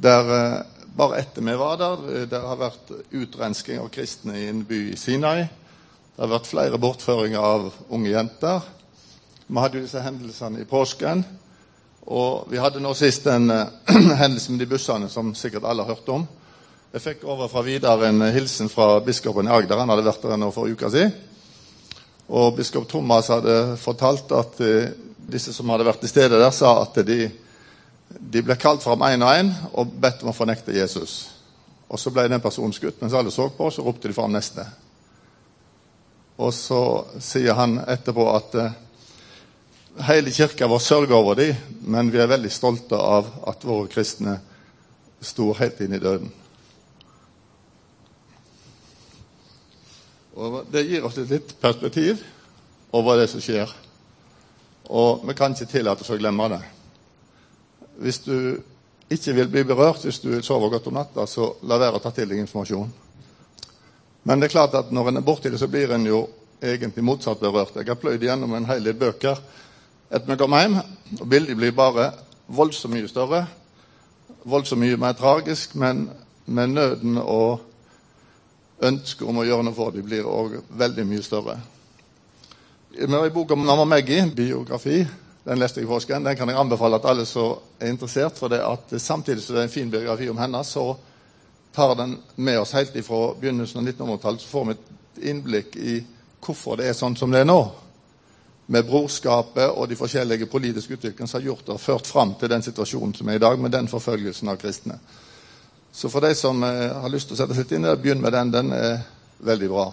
Der 0.00 0.24
eh, 0.38 0.64
Bare 0.96 1.18
etter 1.20 1.44
vi 1.44 1.52
var 1.60 1.76
der, 1.76 2.08
eh, 2.08 2.24
det 2.24 2.40
har 2.40 2.56
vært 2.56 2.88
utrensking 3.12 3.84
av 3.84 3.92
kristne 3.92 4.40
i 4.40 4.48
en 4.48 4.64
by 4.64 4.94
i 4.94 4.96
Sinai. 4.96 5.65
Det 6.16 6.24
har 6.24 6.30
vært 6.32 6.46
flere 6.48 6.78
bortføringer 6.80 7.42
av 7.44 7.66
unge 7.92 8.08
jenter. 8.08 8.62
Vi 9.46 9.60
hadde 9.60 9.76
jo 9.76 9.84
disse 9.84 10.00
hendelsene 10.00 10.62
i 10.62 10.68
påsken. 10.68 11.20
Og 12.08 12.46
vi 12.48 12.56
hadde 12.56 12.80
nå 12.80 12.94
sist 12.96 13.26
en 13.28 13.52
uh, 13.52 13.66
hendelse 14.22 14.54
med 14.54 14.62
de 14.64 14.68
bussene 14.70 15.10
som 15.12 15.34
sikkert 15.36 15.66
alle 15.68 15.84
har 15.84 15.92
hørt 15.92 16.08
om. 16.14 16.24
Jeg 16.94 17.04
fikk 17.04 17.26
over 17.28 17.50
fra 17.52 17.60
Vidar 17.66 18.06
en 18.08 18.24
hilsen 18.32 18.72
fra 18.72 18.94
biskopen 19.04 19.44
i 19.44 19.52
Agder. 19.52 19.82
Han 19.82 19.92
hadde 19.92 20.06
vært 20.06 20.24
der 20.24 20.40
nå 20.40 20.48
for 20.56 20.64
en 20.64 20.78
uke 20.78 20.88
siden. 20.94 21.12
Og 22.32 22.56
biskop 22.56 22.88
Thomas 22.88 23.28
hadde 23.34 23.76
fortalt 23.76 24.32
at 24.40 24.64
eh, 24.64 24.88
disse 25.28 25.52
som 25.52 25.68
hadde 25.68 25.84
vært 25.84 26.00
til 26.00 26.14
stede 26.14 26.40
der, 26.40 26.48
sa 26.48 26.78
at 26.80 26.96
de, 27.04 27.28
de 28.08 28.46
ble 28.46 28.56
kalt 28.56 28.80
fram 28.86 29.04
én 29.10 29.20
og 29.20 29.36
én 29.36 29.52
og 29.76 29.92
bedt 30.00 30.24
om 30.24 30.32
å 30.32 30.38
fornekte 30.38 30.72
Jesus. 30.80 31.26
Og 31.92 32.00
så 32.00 32.08
ble 32.08 32.24
den 32.32 32.40
personen 32.40 32.72
skutt. 32.72 33.04
Mens 33.04 33.12
alle 33.12 33.34
så 33.34 33.50
på, 33.52 33.68
så 33.68 33.84
ropte 33.84 34.08
de 34.08 34.16
fram 34.16 34.32
neste. 34.32 34.64
Og 36.36 36.52
så 36.54 36.80
sier 37.22 37.56
han 37.56 37.78
etterpå 37.80 38.26
at 38.34 38.56
eh, 38.60 38.74
hele 40.08 40.32
kirka 40.34 40.68
vår 40.68 40.82
sørger 40.84 41.16
over 41.16 41.38
dem, 41.38 41.56
men 41.88 42.10
vi 42.12 42.20
er 42.20 42.28
veldig 42.28 42.52
stolte 42.52 42.98
av 43.00 43.30
at 43.48 43.64
våre 43.64 43.88
kristne 43.92 44.36
sto 45.24 45.52
helt 45.56 45.80
inn 45.80 45.96
i 45.96 46.02
døden. 46.02 46.28
Og 50.36 50.66
Det 50.68 50.84
gir 50.84 51.04
oss 51.08 51.16
et 51.16 51.32
litt 51.32 51.54
perspektiv 51.60 52.20
over 52.92 53.16
det 53.16 53.30
som 53.32 53.40
skjer. 53.40 53.72
Og 54.92 55.24
vi 55.26 55.34
kan 55.34 55.56
ikke 55.56 55.70
tillate 55.70 56.04
oss 56.04 56.12
å 56.12 56.18
glemme 56.20 56.50
det. 56.52 56.60
Hvis 58.04 58.20
du 58.26 58.36
ikke 59.08 59.32
vil 59.38 59.48
bli 59.48 59.64
berørt, 59.64 60.04
hvis 60.04 60.20
du 60.20 60.28
vil 60.34 60.44
sove 60.44 60.68
godt 60.70 60.90
om 60.90 60.98
natta, 60.98 61.24
så 61.26 61.54
la 61.64 61.80
være 61.80 61.96
å 61.96 62.04
ta 62.04 62.12
til 62.12 62.28
deg 62.28 62.42
informasjon. 62.44 62.92
Men 64.26 64.40
det 64.40 64.48
er 64.48 64.56
klart 64.56 64.74
at 64.74 64.88
når 64.90 65.08
en 65.08 65.20
er 65.20 65.26
borti 65.26 65.50
det, 65.52 65.60
så 65.60 65.68
blir 65.70 65.92
en 65.94 66.06
jo 66.06 66.24
egentlig 66.62 67.04
motsatt 67.04 67.38
berørt. 67.38 67.76
Jeg 67.76 67.86
har 67.86 67.98
pløyd 68.00 68.24
gjennom 68.26 68.56
en 68.58 68.66
hel 68.66 68.82
del 68.82 68.96
bøker 68.98 69.38
etter 70.06 70.30
vi 70.30 70.36
kom 70.38 70.54
hjem, 70.54 70.76
og 71.20 71.28
bildet 71.30 71.58
blir 71.58 71.74
bare 71.74 72.10
voldsomt 72.46 72.94
mye 72.94 73.08
større. 73.10 73.44
Voldsomt 74.46 74.82
mye 74.82 74.98
mer 74.98 75.14
tragisk, 75.18 75.74
men 75.74 76.08
med 76.46 76.74
nøden 76.74 77.18
og 77.18 77.62
ønsket 78.86 79.26
om 79.26 79.40
å 79.42 79.46
gjøre 79.46 79.66
noe 79.66 79.74
for 79.74 79.94
dem 79.94 80.06
blir 80.06 80.26
òg 80.26 80.60
veldig 80.78 81.06
mye 81.06 81.24
større. 81.26 81.56
Vi 82.96 83.06
har 83.06 83.26
en 83.26 83.34
bok 83.34 83.54
om 83.54 83.66
Nama 83.66 83.84
Maggie, 83.84 84.26
biografi. 84.34 85.04
Den 85.46 85.58
leste 85.62 85.80
jeg 85.80 85.86
i 85.86 85.90
påsken. 85.90 86.24
Den 86.24 86.36
kan 86.38 86.48
jeg 86.50 86.58
anbefale 86.58 86.98
at 86.98 87.06
alle 87.06 87.26
som 87.28 87.58
er 87.78 87.92
interessert. 87.92 88.38
For 88.38 88.50
det 88.50 88.62
at 88.64 88.94
samtidig 89.02 89.42
som 89.44 89.54
det 89.54 89.62
er 89.62 89.68
en 89.68 89.74
fin 89.74 89.90
biografi 89.90 90.30
om 90.30 90.38
henne, 90.38 90.62
så 90.64 90.94
tar 91.76 91.94
den 91.94 92.18
med 92.34 92.60
oss 92.60 92.72
helt 92.72 92.96
ifra 92.96 93.34
begynnelsen 93.40 93.82
av 93.82 93.88
1900-tallet. 93.88 94.40
Så 94.40 94.48
får 94.48 94.64
vi 94.64 94.72
et 94.72 95.26
innblikk 95.28 95.76
i 95.76 95.96
hvorfor 96.40 96.78
det 96.80 96.88
er 96.88 96.96
sånn 96.96 97.16
som 97.18 97.32
det 97.32 97.42
er 97.44 97.48
nå. 97.48 97.60
Med 98.72 98.86
brorskapet 98.88 99.68
og 99.68 99.84
de 99.90 99.98
forskjellige 99.98 100.48
politiske 100.50 100.96
utviklingene 100.96 101.28
som 101.28 101.38
har 101.40 101.50
gjort 101.50 101.68
og 101.74 101.82
ført 101.82 102.08
fram 102.08 102.32
til 102.40 102.50
den 102.50 102.64
situasjonen 102.64 103.12
som 103.18 103.28
er 103.28 103.36
i 103.36 103.42
dag, 103.44 103.60
med 103.60 103.76
den 103.76 103.90
forfølgelsen 103.92 104.48
av 104.48 104.56
kristne. 104.62 104.96
Så 105.92 106.08
for 106.12 106.24
de 106.24 106.32
som 106.34 106.64
eh, 106.64 106.96
har 106.96 107.12
lyst 107.12 107.28
til 107.28 107.36
å 107.36 107.42
sette 107.42 107.54
seg 107.56 107.76
inn 107.76 107.84
i 107.84 107.92
det, 107.92 108.00
begynn 108.00 108.24
med 108.24 108.32
den. 108.32 108.56
Den 108.56 108.72
er 108.72 108.98
veldig 109.44 109.70
bra. 109.70 109.86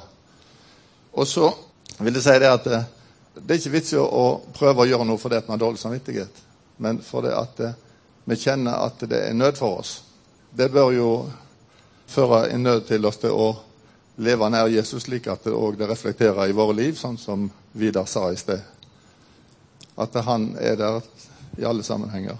Og 1.20 1.28
så 1.28 1.52
vil 2.00 2.16
jeg 2.16 2.26
si 2.26 2.40
det 2.40 2.56
at 2.56 2.72
eh, 2.72 2.90
det 3.36 3.58
er 3.58 3.60
ikke 3.62 3.76
vits 3.76 3.94
i 3.94 4.00
å 4.00 4.26
prøve 4.56 4.84
å 4.84 4.90
gjøre 4.90 5.12
noe 5.12 5.20
fordi 5.20 5.44
vi 5.44 5.52
har 5.52 5.62
dårlig 5.62 5.84
samvittighet, 5.84 6.42
men 6.86 7.04
fordi 7.04 7.36
at 7.36 7.64
eh, 7.68 7.78
vi 8.24 8.40
kjenner 8.40 8.84
at 8.88 9.04
det 9.04 9.20
er 9.28 9.36
nød 9.36 9.60
for 9.60 9.84
oss. 9.84 9.98
Det 10.56 10.72
bør 10.72 10.92
jo 10.96 11.08
føre 12.08 12.50
en 12.52 12.64
nød 12.64 12.88
til 12.88 13.06
oss 13.06 13.18
til 13.22 13.32
å 13.32 13.50
leve 14.18 14.50
nær 14.50 14.70
Jesus, 14.70 15.04
slik 15.04 15.28
at 15.32 15.46
det 15.46 15.54
òg 15.56 15.82
reflekterer 15.90 16.50
i 16.50 16.56
våre 16.56 16.76
liv, 16.78 16.96
sånn 16.98 17.18
som 17.18 17.50
Vidar 17.74 18.06
sa 18.06 18.28
i 18.32 18.38
sted. 18.38 18.62
At 19.98 20.16
han 20.26 20.52
er 20.62 20.76
der 20.78 21.02
i 21.58 21.66
alle 21.66 21.84
sammenhenger. 21.84 22.38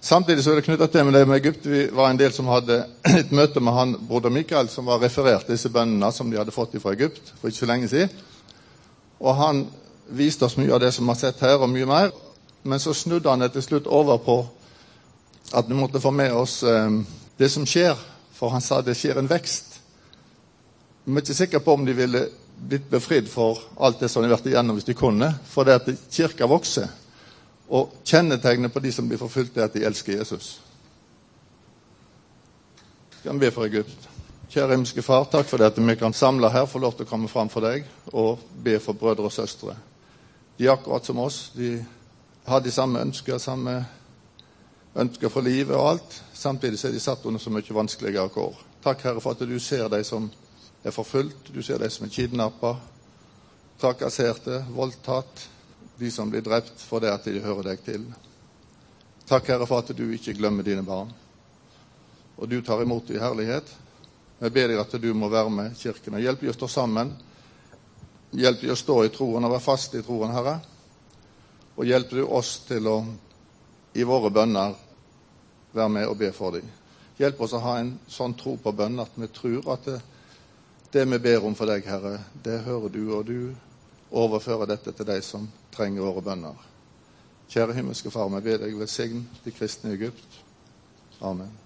Samtidig 0.00 0.44
så 0.44 0.52
er 0.52 0.60
det 0.60 0.66
knytta 0.68 0.86
til 0.86 1.04
med 1.04 1.16
det 1.16 1.24
med 1.26 1.40
Egypt. 1.40 1.66
Vi 1.66 1.86
var 1.92 2.10
en 2.10 2.18
del 2.20 2.32
som 2.32 2.46
hadde 2.46 2.84
et 3.20 3.32
møte 3.34 3.60
med 3.60 3.74
han 3.74 3.96
broder 4.08 4.30
Mikael, 4.30 4.68
som 4.68 4.86
var 4.86 5.02
referert 5.02 5.48
disse 5.50 5.68
bøndene 5.72 6.12
som 6.12 6.30
de 6.30 6.38
hadde 6.38 6.54
fått 6.54 6.76
fra 6.80 6.94
Egypt 6.94 7.32
for 7.40 7.50
ikke 7.50 7.64
så 7.64 7.68
lenge 7.68 7.88
siden. 7.90 8.12
Og 9.20 9.34
han 9.36 9.64
viste 10.06 10.46
oss 10.46 10.56
mye 10.60 10.72
av 10.72 10.80
det 10.80 10.92
som 10.94 11.04
vi 11.04 11.10
har 11.10 11.20
sett 11.20 11.42
her, 11.42 11.58
og 11.58 11.72
mye 11.72 11.88
mer. 11.88 12.12
Men 12.62 12.80
så 12.80 12.94
snudde 12.94 13.30
han 13.30 13.42
det 13.42 13.52
til 13.56 13.64
slutt 13.64 13.86
over 13.86 14.20
på 14.22 14.36
at 15.54 15.68
vi 15.68 15.74
måtte 15.74 16.00
få 16.00 16.10
med 16.10 16.32
oss 16.32 16.62
eh, 16.62 17.00
det 17.38 17.50
som 17.50 17.66
skjer. 17.66 17.96
For 18.36 18.52
han 18.52 18.64
sa 18.64 18.82
det 18.84 18.96
skjer 18.98 19.18
en 19.18 19.30
vekst. 19.30 19.78
Vi 21.06 21.14
er 21.14 21.22
ikke 21.22 21.38
sikre 21.38 21.62
på 21.64 21.76
om 21.76 21.86
de 21.86 21.94
ville 21.96 22.26
blitt 22.56 22.88
befridd 22.90 23.28
for 23.28 23.60
alt 23.76 24.00
det 24.00 24.08
som 24.10 24.22
de 24.22 24.28
har 24.28 24.36
vært 24.36 24.48
igjennom 24.50 24.76
hvis 24.76 24.88
de 24.88 24.96
kunne. 24.96 25.30
For 25.48 25.64
det 25.64 25.80
at 25.80 25.90
kirka 26.12 26.48
vokser. 26.50 26.88
Og 27.68 27.96
kjennetegnet 28.06 28.72
på 28.72 28.82
de 28.82 28.92
som 28.94 29.08
blir 29.08 29.20
forfulgt, 29.20 29.56
er 29.56 29.66
at 29.66 29.74
de 29.74 29.84
elsker 29.86 30.18
Jesus. 30.18 30.56
Skal 33.18 33.34
vi 33.34 33.46
be 33.46 33.50
for 33.50 33.66
Egypt? 33.66 34.08
Kjære 34.52 34.76
himmelske 34.76 35.02
Far, 35.02 35.24
takk 35.26 35.48
for 35.50 35.58
det 35.58 35.72
at 35.72 35.78
vi 35.82 35.96
kan 35.98 36.14
samle 36.14 36.50
her, 36.54 36.68
få 36.70 36.78
lov 36.78 36.94
til 36.94 37.06
å 37.06 37.10
komme 37.10 37.28
fram 37.28 37.50
for 37.50 37.66
deg 37.66 37.86
og 38.12 38.44
be 38.62 38.78
for 38.78 38.94
brødre 38.94 39.26
og 39.26 39.34
søstre. 39.34 39.74
De 40.56 40.68
er 40.68 40.76
akkurat 40.76 41.04
som 41.04 41.18
oss. 41.18 41.50
De 41.56 41.80
har 42.46 42.62
de 42.62 42.70
samme 42.70 43.02
ønsker, 43.02 43.38
samme 43.42 43.80
ønsker 44.96 45.32
for 45.32 45.44
livet 45.44 45.76
og 45.76 45.90
alt. 45.90 46.16
Samtidig 46.34 46.80
er 46.84 46.94
de 46.94 47.00
satt 47.00 47.24
under 47.26 47.42
så 47.42 47.52
mye 47.52 47.78
vanskeligere 47.78 48.32
kår. 48.32 48.60
Takk, 48.84 49.02
Herre, 49.04 49.20
for 49.20 49.36
at 49.36 49.48
du 49.48 49.58
ser 49.60 49.88
de 49.92 50.02
som 50.04 50.30
er 50.86 50.94
forfulgt, 50.94 51.50
du 51.52 51.62
ser 51.62 51.82
de 51.82 51.90
som 51.90 52.06
er 52.06 52.12
kidnappa, 52.14 52.76
trakasserte, 53.80 54.62
voldtatt, 54.72 55.48
de 55.98 56.10
som 56.12 56.30
blir 56.30 56.44
drept 56.44 56.80
for 56.84 57.02
det 57.02 57.12
at 57.12 57.26
de 57.26 57.42
hører 57.42 57.72
deg 57.72 57.82
til. 57.84 58.06
Takk, 59.26 59.50
Herre, 59.50 59.66
for 59.66 59.82
at 59.82 59.90
du 59.96 60.04
ikke 60.14 60.36
glemmer 60.38 60.64
dine 60.64 60.84
barn. 60.86 61.10
Og 62.36 62.48
du 62.48 62.60
tar 62.62 62.82
imot 62.84 63.10
i 63.10 63.20
herlighet. 63.20 63.68
Jeg 64.38 64.52
ber 64.52 64.68
deg 64.68 64.80
at 64.80 64.96
du 65.00 65.08
må 65.16 65.28
være 65.32 65.50
med 65.50 65.76
kirken. 65.80 66.18
Hjelp 66.20 66.44
dem 66.44 66.52
å 66.52 66.56
stå 66.56 66.68
sammen. 66.68 67.14
Hjelp 68.36 68.60
dem 68.62 68.74
å 68.74 68.78
stå 68.78 69.00
i 69.04 69.12
troen 69.12 69.44
og 69.48 69.54
være 69.56 69.64
fast 69.64 69.96
i 69.96 70.04
troen, 70.04 70.34
Herre. 70.36 70.58
Og 71.76 71.88
hjelper 71.88 72.20
du 72.20 72.28
oss 72.28 72.58
til 72.68 72.86
å 72.88 72.98
i 73.96 74.04
våre 74.04 74.28
bønner 74.30 74.76
være 75.76 75.92
med 75.92 76.08
og 76.08 76.18
be 76.20 76.32
for 76.34 76.56
dem. 76.56 76.68
Hjelp 77.16 77.40
oss 77.40 77.54
å 77.56 77.62
ha 77.64 77.78
en 77.80 77.94
sånn 78.12 78.36
tro 78.36 78.56
på 78.60 78.72
bønn 78.76 79.00
at 79.00 79.14
vi 79.16 79.28
tror 79.32 79.70
at 79.72 79.88
det, 79.88 80.00
det 80.92 81.04
vi 81.08 81.20
ber 81.28 81.44
om 81.48 81.56
for 81.56 81.68
deg, 81.70 81.86
Herre, 81.88 82.18
det 82.44 82.62
hører 82.66 82.92
du, 82.92 83.02
og 83.16 83.28
du 83.28 83.54
overfører 84.16 84.68
dette 84.70 84.92
til 84.92 85.08
de 85.08 85.20
som 85.24 85.48
trenger 85.74 86.04
våre 86.04 86.24
bønner. 86.24 86.64
Kjære 87.52 87.76
himmelske 87.78 88.12
Far, 88.12 88.28
vi 88.32 88.42
ber 88.44 88.64
deg 88.64 88.76
velsign 88.78 89.24
de 89.44 89.54
kristne 89.54 89.92
i 89.92 90.00
Egypt. 90.00 90.42
Amen. 91.24 91.65